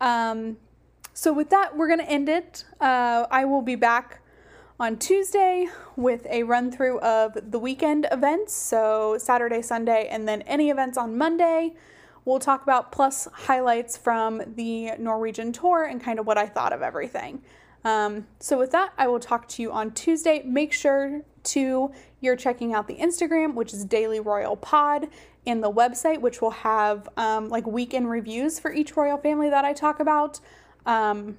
Um, 0.01 0.57
so, 1.13 1.33
with 1.33 1.49
that, 1.49 1.75
we're 1.75 1.89
gonna 1.89 2.03
end 2.03 2.29
it. 2.29 2.63
Uh, 2.79 3.25
I 3.29 3.45
will 3.45 3.61
be 3.61 3.75
back 3.75 4.21
on 4.79 4.97
Tuesday 4.97 5.67
with 5.97 6.25
a 6.27 6.43
run 6.43 6.71
through 6.71 6.99
of 7.01 7.37
the 7.51 7.59
weekend 7.59 8.07
events, 8.11 8.53
so 8.53 9.17
Saturday, 9.19 9.61
Sunday, 9.61 10.07
and 10.09 10.27
then 10.27 10.41
any 10.43 10.69
events 10.69 10.97
on 10.97 11.17
Monday. 11.17 11.73
We'll 12.23 12.39
talk 12.39 12.63
about 12.63 12.91
plus 12.91 13.27
highlights 13.33 13.97
from 13.97 14.41
the 14.55 14.91
Norwegian 14.97 15.51
tour 15.51 15.83
and 15.83 16.01
kind 16.01 16.19
of 16.19 16.27
what 16.27 16.37
I 16.37 16.45
thought 16.45 16.71
of 16.71 16.81
everything. 16.81 17.41
Um, 17.83 18.27
so, 18.39 18.57
with 18.57 18.71
that, 18.71 18.93
I 18.97 19.07
will 19.07 19.19
talk 19.19 19.47
to 19.49 19.61
you 19.61 19.71
on 19.71 19.91
Tuesday. 19.91 20.41
Make 20.45 20.71
sure 20.71 21.21
to 21.43 21.91
you're 22.21 22.35
checking 22.35 22.73
out 22.73 22.87
the 22.87 22.95
Instagram, 22.95 23.53
which 23.53 23.73
is 23.73 23.85
Daily 23.85 24.19
Royal 24.19 24.55
Pod, 24.55 25.07
and 25.45 25.63
the 25.63 25.71
website, 25.71 26.21
which 26.21 26.41
will 26.41 26.51
have 26.51 27.07
um, 27.17 27.49
like 27.49 27.65
weekend 27.65 28.09
reviews 28.09 28.59
for 28.59 28.71
each 28.71 28.95
royal 28.95 29.17
family 29.17 29.49
that 29.49 29.65
I 29.65 29.73
talk 29.73 29.99
about. 29.99 30.39
Um, 30.85 31.37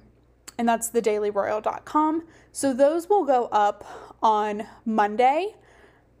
and 0.57 0.67
that's 0.67 0.91
thedailyroyal.com. 0.91 2.23
So, 2.51 2.73
those 2.73 3.09
will 3.09 3.25
go 3.25 3.45
up 3.51 3.85
on 4.21 4.67
Monday 4.85 5.55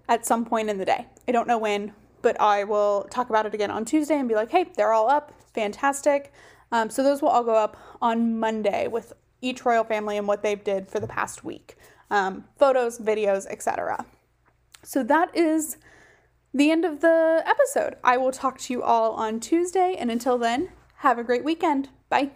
at 0.07 0.25
some 0.25 0.45
point 0.45 0.69
in 0.69 0.77
the 0.77 0.85
day. 0.85 1.07
I 1.27 1.31
don't 1.31 1.47
know 1.47 1.57
when, 1.57 1.93
but 2.21 2.39
I 2.39 2.63
will 2.63 3.07
talk 3.09 3.29
about 3.29 3.45
it 3.45 3.53
again 3.53 3.71
on 3.71 3.85
Tuesday 3.85 4.17
and 4.17 4.27
be 4.27 4.35
like, 4.35 4.51
hey, 4.51 4.71
they're 4.75 4.93
all 4.93 5.09
up. 5.09 5.33
Fantastic. 5.53 6.33
Um, 6.71 6.89
so 6.89 7.03
those 7.03 7.21
will 7.21 7.29
all 7.29 7.43
go 7.43 7.55
up 7.55 7.77
on 8.01 8.39
Monday 8.39 8.87
with 8.87 9.13
each 9.41 9.65
royal 9.65 9.83
family 9.83 10.17
and 10.17 10.27
what 10.27 10.43
they've 10.43 10.63
did 10.63 10.87
for 10.87 10.99
the 10.99 11.07
past 11.07 11.43
week. 11.43 11.75
Um, 12.09 12.45
photos, 12.57 12.99
videos, 12.99 13.45
etc. 13.47 14.05
So 14.83 15.03
that 15.03 15.35
is 15.35 15.77
the 16.53 16.71
end 16.71 16.85
of 16.85 17.01
the 17.01 17.43
episode. 17.45 17.95
I 18.03 18.17
will 18.17 18.31
talk 18.31 18.59
to 18.59 18.73
you 18.73 18.83
all 18.83 19.13
on 19.13 19.39
Tuesday, 19.39 19.95
and 19.97 20.11
until 20.11 20.37
then, 20.37 20.69
have 20.97 21.17
a 21.17 21.23
great 21.23 21.43
weekend. 21.43 21.89
Bye. 22.09 22.31